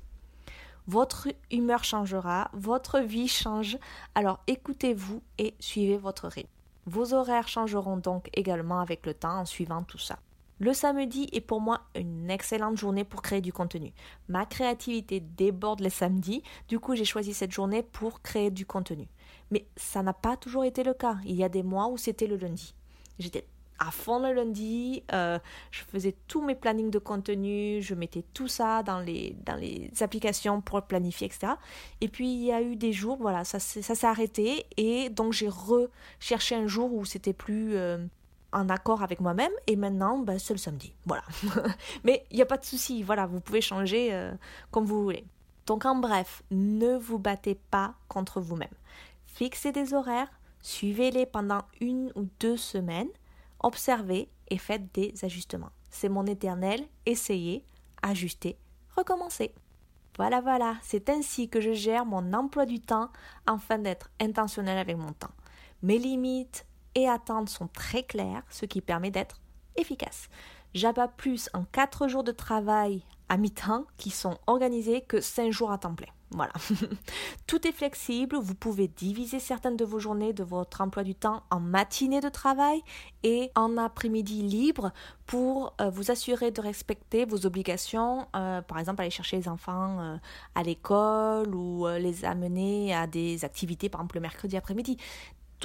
Votre 0.86 1.28
humeur 1.50 1.82
changera, 1.82 2.50
votre 2.52 3.00
vie 3.00 3.26
change, 3.26 3.78
alors 4.14 4.38
écoutez-vous 4.46 5.20
et 5.38 5.54
suivez 5.58 5.96
votre 5.96 6.28
rythme. 6.28 6.48
Vos 6.86 7.14
horaires 7.14 7.48
changeront 7.48 7.96
donc 7.96 8.30
également 8.32 8.78
avec 8.78 9.04
le 9.06 9.14
temps 9.14 9.40
en 9.40 9.44
suivant 9.44 9.82
tout 9.82 9.98
ça. 9.98 10.18
Le 10.58 10.72
samedi 10.72 11.28
est 11.32 11.42
pour 11.42 11.60
moi 11.60 11.82
une 11.94 12.30
excellente 12.30 12.78
journée 12.78 13.04
pour 13.04 13.20
créer 13.20 13.42
du 13.42 13.52
contenu. 13.52 13.92
Ma 14.28 14.46
créativité 14.46 15.20
déborde 15.20 15.80
les 15.80 15.90
samedis, 15.90 16.42
du 16.68 16.78
coup 16.78 16.96
j'ai 16.96 17.04
choisi 17.04 17.34
cette 17.34 17.52
journée 17.52 17.82
pour 17.82 18.22
créer 18.22 18.50
du 18.50 18.64
contenu. 18.64 19.06
Mais 19.50 19.66
ça 19.76 20.02
n'a 20.02 20.14
pas 20.14 20.36
toujours 20.36 20.64
été 20.64 20.82
le 20.82 20.94
cas. 20.94 21.18
Il 21.26 21.36
y 21.36 21.44
a 21.44 21.50
des 21.50 21.62
mois 21.62 21.88
où 21.88 21.98
c'était 21.98 22.26
le 22.26 22.36
lundi. 22.36 22.74
J'étais 23.18 23.46
à 23.78 23.90
fond 23.90 24.18
le 24.20 24.32
lundi. 24.32 25.02
Euh, 25.12 25.38
je 25.70 25.82
faisais 25.82 26.14
tous 26.26 26.42
mes 26.42 26.54
plannings 26.54 26.90
de 26.90 26.98
contenu, 26.98 27.82
je 27.82 27.94
mettais 27.94 28.24
tout 28.32 28.48
ça 28.48 28.82
dans 28.82 29.00
les, 29.00 29.36
applications 30.00 30.60
pour 30.60 30.80
planifier, 30.82 31.26
etc. 31.26 31.52
Et 32.00 32.08
puis 32.08 32.28
il 32.28 32.44
y 32.44 32.52
a 32.52 32.62
eu 32.62 32.76
des 32.76 32.92
jours, 32.92 33.18
voilà, 33.20 33.44
ça, 33.44 33.58
ça 33.58 33.94
s'est 33.94 34.06
arrêté 34.06 34.66
et 34.76 35.10
donc 35.10 35.32
j'ai 35.32 35.48
recherché 35.48 36.54
un 36.54 36.66
jour 36.66 36.94
où 36.94 37.04
c'était 37.04 37.32
plus 37.32 37.76
euh, 37.76 37.98
accord 38.68 39.02
avec 39.02 39.20
moi-même 39.20 39.52
et 39.66 39.76
maintenant 39.76 40.18
ben, 40.18 40.38
c'est 40.38 40.54
le 40.54 40.58
samedi. 40.58 40.94
Voilà. 41.04 41.24
Mais 42.04 42.24
il 42.30 42.36
n'y 42.36 42.42
a 42.42 42.46
pas 42.46 42.58
de 42.58 42.64
souci, 42.64 43.02
voilà, 43.02 43.26
vous 43.26 43.40
pouvez 43.40 43.60
changer 43.60 44.12
euh, 44.12 44.32
comme 44.70 44.84
vous 44.84 45.02
voulez. 45.02 45.24
Donc 45.66 45.84
en 45.84 45.96
bref, 45.96 46.42
ne 46.50 46.96
vous 46.96 47.18
battez 47.18 47.54
pas 47.54 47.94
contre 48.08 48.40
vous-même. 48.40 48.68
Fixez 49.26 49.72
des 49.72 49.94
horaires, 49.94 50.30
suivez-les 50.62 51.26
pendant 51.26 51.62
une 51.80 52.12
ou 52.14 52.26
deux 52.40 52.56
semaines 52.56 53.08
observez 53.60 54.28
et 54.48 54.58
faites 54.58 54.94
des 54.94 55.12
ajustements. 55.24 55.72
C'est 55.90 56.08
mon 56.08 56.26
éternel, 56.26 56.86
essayez, 57.04 57.64
ajuster, 58.02 58.56
recommencer. 58.94 59.54
Voilà, 60.16 60.40
voilà, 60.40 60.76
c'est 60.82 61.10
ainsi 61.10 61.48
que 61.48 61.60
je 61.60 61.72
gère 61.72 62.06
mon 62.06 62.32
emploi 62.32 62.64
du 62.64 62.80
temps 62.80 63.10
afin 63.46 63.78
d'être 63.78 64.10
intentionnel 64.20 64.78
avec 64.78 64.96
mon 64.96 65.12
temps. 65.12 65.32
Mes 65.82 65.98
limites 65.98 66.66
et 66.96 67.08
attentes 67.08 67.50
sont 67.50 67.68
très 67.68 68.02
claires, 68.02 68.42
ce 68.50 68.64
qui 68.64 68.80
permet 68.80 69.12
d'être 69.12 69.40
efficace. 69.76 70.28
J'abats 70.74 71.08
plus 71.08 71.48
en 71.54 71.64
4 71.64 72.08
jours 72.08 72.24
de 72.24 72.32
travail 72.32 73.02
à 73.28 73.36
mi-temps 73.36 73.84
qui 73.96 74.10
sont 74.10 74.38
organisés 74.46 75.02
que 75.02 75.20
5 75.20 75.52
jours 75.52 75.70
à 75.70 75.78
temps 75.78 75.94
plein. 75.94 76.08
Voilà. 76.30 76.52
Tout 77.46 77.66
est 77.68 77.72
flexible. 77.72 78.36
Vous 78.36 78.54
pouvez 78.54 78.88
diviser 78.88 79.38
certaines 79.38 79.76
de 79.76 79.84
vos 79.84 80.00
journées 80.00 80.32
de 80.32 80.42
votre 80.42 80.80
emploi 80.80 81.04
du 81.04 81.14
temps 81.14 81.44
en 81.50 81.60
matinée 81.60 82.20
de 82.20 82.28
travail 82.28 82.82
et 83.22 83.50
en 83.54 83.76
après-midi 83.76 84.42
libre 84.42 84.92
pour 85.26 85.74
euh, 85.80 85.88
vous 85.88 86.10
assurer 86.10 86.50
de 86.50 86.60
respecter 86.60 87.24
vos 87.24 87.46
obligations. 87.46 88.26
Euh, 88.34 88.60
par 88.60 88.78
exemple, 88.78 89.02
aller 89.02 89.10
chercher 89.10 89.36
les 89.36 89.48
enfants 89.48 90.00
euh, 90.00 90.16
à 90.54 90.62
l'école 90.62 91.54
ou 91.54 91.86
les 91.86 92.24
amener 92.24 92.94
à 92.94 93.06
des 93.06 93.44
activités, 93.44 93.88
par 93.88 94.00
exemple 94.00 94.16
le 94.16 94.22
mercredi 94.22 94.56
après-midi. 94.56 94.98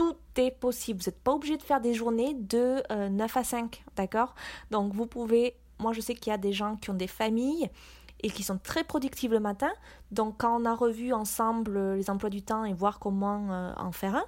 Tout 0.02 0.42
est 0.42 0.52
possible. 0.52 1.00
Vous 1.00 1.10
n'êtes 1.10 1.22
pas 1.22 1.34
obligé 1.34 1.58
de 1.58 1.62
faire 1.62 1.80
des 1.80 1.94
journées 1.94 2.34
de 2.34 2.82
9 3.10 3.38
à 3.38 3.44
5. 3.44 3.84
D'accord? 3.96 4.34
Donc, 4.72 4.94
vous 4.94 5.06
pouvez. 5.06 5.56
Moi, 5.78 5.94
je 5.94 6.02
sais 6.02 6.16
qu'il 6.16 6.32
y 6.32 6.34
a 6.34 6.40
des 6.40 6.54
gens 6.54 6.76
qui 6.76 6.90
ont 6.90 6.96
des 6.96 7.08
familles 7.08 7.70
et 8.24 8.30
qui 8.30 8.44
sont 8.44 8.58
très 8.58 8.84
productives 8.84 9.32
le 9.32 9.40
matin. 9.40 9.72
Donc 10.12 10.36
quand 10.40 10.60
on 10.60 10.66
a 10.66 10.76
revu 10.76 11.14
ensemble 11.14 11.78
euh, 11.78 11.96
les 11.96 12.10
emplois 12.10 12.30
du 12.30 12.42
temps 12.42 12.66
et 12.66 12.74
voir 12.74 13.00
comment 13.00 13.52
euh, 13.52 13.74
en 13.78 13.92
faire 13.92 14.16
un, 14.16 14.26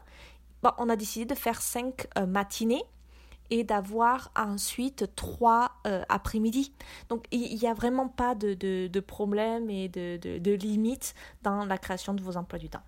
on 0.77 0.89
a 0.89 0.95
décidé 0.95 1.25
de 1.25 1.35
faire 1.35 1.61
cinq 1.61 2.07
euh, 2.17 2.25
matinées 2.25 2.83
et 3.49 3.63
d'avoir 3.63 4.31
ensuite 4.35 5.13
trois 5.15 5.73
après-midi. 6.09 6.71
Donc 7.09 7.25
il 7.31 7.55
n'y 7.55 7.67
a 7.67 7.73
vraiment 7.73 8.07
pas 8.07 8.33
de, 8.33 8.53
de, 8.55 8.99
problème 8.99 9.69
et 9.69 9.89
de, 9.89 10.17
de, 10.17 10.39
de 10.39 10.51
limites 10.53 11.13
dans 11.43 11.65
la 11.65 11.77
création 11.77 12.13
de 12.15 12.23
vos 12.23 12.37
emplois 12.37 12.57
du 12.57 12.69
temps. 12.69 12.81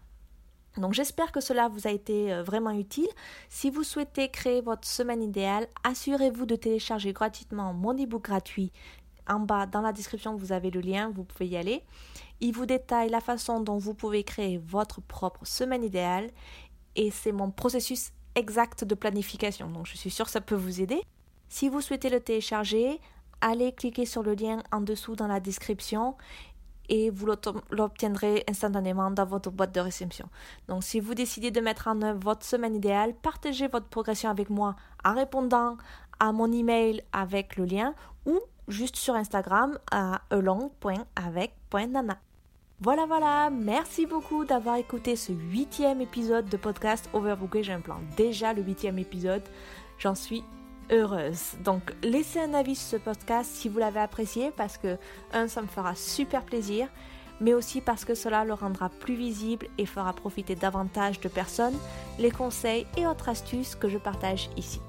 Donc 0.78 0.94
j'espère 0.94 1.32
que 1.32 1.42
cela 1.42 1.68
vous 1.68 1.88
a 1.88 1.92
été 1.92 2.34
vraiment 2.42 2.72
utile. 2.72 3.08
Si 3.50 3.70
vous 3.70 3.84
souhaitez 3.84 4.30
créer 4.30 4.62
votre 4.62 4.88
semaine 4.88 5.24
idéale, 5.24 5.68
assurez-vous 5.84 6.46
de 6.46 6.56
télécharger 6.56 7.14
gratuitement 7.14 7.74
mon 7.74 7.98
ebook 7.98 8.24
gratuit 8.24 8.72
en 9.28 9.40
bas 9.40 9.66
dans 9.66 9.82
la 9.82 9.92
description, 9.92 10.36
vous 10.36 10.52
avez 10.52 10.72
le 10.72 10.82
lien, 10.82 11.12
vous 11.14 11.24
pouvez 11.24 11.48
y 11.48 11.58
aller. 11.58 11.84
Il 12.42 12.54
vous 12.54 12.66
détaille 12.66 13.10
la 13.10 13.22
façon 13.22 13.60
dont 13.60 13.78
vous 13.78 13.94
pouvez 13.94 14.24
créer 14.24 14.58
votre 14.58 15.02
propre 15.02 15.46
semaine 15.46 15.84
idéale 15.84 16.30
et 16.96 17.12
c'est 17.12 17.32
mon 17.32 17.52
processus 17.52 18.12
exact 18.36 18.84
de 18.84 18.96
planification. 18.96 19.70
Donc 19.70 19.88
je 19.88 19.98
suis 19.98 20.12
sûre 20.12 20.26
que 20.26 20.32
ça 20.32 20.42
peut 20.42 20.56
vous 20.56 20.82
aider. 20.82 21.02
Si 21.50 21.70
vous 21.70 21.82
souhaitez 21.82 22.10
le 22.10 22.20
télécharger, 22.20 23.00
allez 23.42 23.72
cliquer 23.72 24.06
sur 24.06 24.24
le 24.24 24.34
lien 24.34 24.62
en 24.72 24.82
dessous 24.82 25.16
dans 25.16 25.28
la 25.28 25.40
description 25.40 26.16
et 26.90 27.10
vous 27.10 27.28
l'obtiendrez 27.72 28.44
instantanément 28.50 29.12
dans 29.12 29.26
votre 29.26 29.52
boîte 29.52 29.74
de 29.74 29.80
réception. 29.80 30.28
Donc 30.68 30.84
si 30.84 31.00
vous 31.00 31.14
décidez 31.14 31.52
de 31.52 31.62
mettre 31.62 31.88
en 31.88 32.02
œuvre 32.02 32.20
votre 32.20 32.46
semaine 32.46 32.76
idéale, 32.76 33.14
partagez 33.14 33.68
votre 33.68 33.88
progression 33.88 34.30
avec 34.30 34.50
moi 34.50 34.76
en 35.04 35.14
répondant 35.14 35.78
à 36.20 36.32
mon 36.32 36.52
email 36.52 37.04
avec 37.12 37.58
le 37.58 37.66
lien 37.66 37.94
ou 38.26 38.40
juste 38.68 38.96
sur 38.96 39.16
Instagram 39.16 39.78
à 39.92 40.22
elong.avec.nana. 40.32 42.18
Voilà, 42.82 43.06
voilà, 43.06 43.50
merci 43.50 44.06
beaucoup 44.06 44.44
d'avoir 44.44 44.76
écouté 44.76 45.16
ce 45.16 45.32
huitième 45.32 46.02
épisode 46.02 46.50
de 46.50 46.58
podcast 46.58 47.10
Overbooké. 47.14 47.64
J'ai 47.64 47.72
un 47.72 47.80
plan 47.80 48.00
déjà 48.18 48.52
le 48.52 48.62
huitième 48.62 49.00
épisode. 49.00 49.44
J'en 49.98 50.14
suis 50.14 50.44
heureuse. 50.92 51.54
Donc, 51.64 51.94
laissez 52.04 52.40
un 52.40 52.54
avis 52.54 52.76
sur 52.76 53.00
ce 53.00 53.04
podcast 53.04 53.52
si 53.54 53.70
vous 53.70 53.80
l'avez 53.80 54.00
apprécié 54.00 54.52
parce 54.56 54.78
que, 54.78 54.98
un, 55.34 55.48
ça 55.48 55.62
me 55.62 55.68
fera 55.68 55.96
super 55.96 56.44
plaisir, 56.44 56.88
mais 57.42 57.54
aussi 57.54 57.82
parce 57.82 58.06
que 58.06 58.16
cela 58.16 58.46
le 58.46 58.54
rendra 58.54 58.90
plus 58.90 59.16
visible 59.16 59.68
et 59.78 59.86
fera 59.86 60.14
profiter 60.14 60.56
davantage 60.56 61.20
de 61.20 61.28
personnes 61.28 61.78
les 62.20 62.32
conseils 62.32 62.88
et 62.98 63.06
autres 63.06 63.30
astuces 63.30 63.76
que 63.76 63.90
je 63.90 63.98
partage 63.98 64.50
ici. 64.58 64.82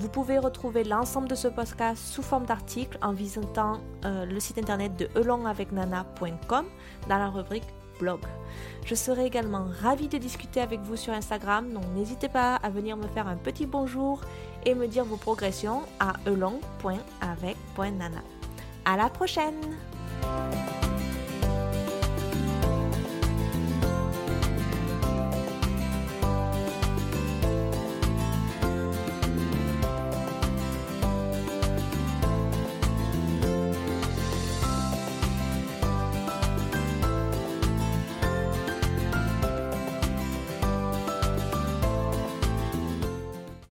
Vous 0.00 0.08
pouvez 0.08 0.38
retrouver 0.38 0.82
l'ensemble 0.82 1.28
de 1.28 1.34
ce 1.34 1.46
podcast 1.46 2.04
sous 2.04 2.22
forme 2.22 2.46
d'article 2.46 2.98
en 3.00 3.12
visitant 3.12 3.80
euh, 4.04 4.24
le 4.24 4.40
site 4.40 4.58
internet 4.58 4.96
de 4.96 5.08
elongavecnana.com 5.14 6.66
dans 7.08 7.18
la 7.18 7.28
rubrique 7.28 7.64
Je 8.84 8.94
serai 8.94 9.26
également 9.26 9.66
ravie 9.82 10.08
de 10.08 10.18
discuter 10.18 10.60
avec 10.60 10.80
vous 10.80 10.96
sur 10.96 11.12
Instagram, 11.12 11.72
donc 11.72 11.84
n'hésitez 11.94 12.28
pas 12.28 12.56
à 12.56 12.70
venir 12.70 12.96
me 12.96 13.06
faire 13.08 13.28
un 13.28 13.36
petit 13.36 13.66
bonjour 13.66 14.20
et 14.66 14.74
me 14.74 14.86
dire 14.86 15.04
vos 15.04 15.16
progressions 15.16 15.82
à 16.00 16.14
elong.avec.nana. 16.26 18.22
À 18.84 18.96
la 18.96 19.08
prochaine! 19.08 19.76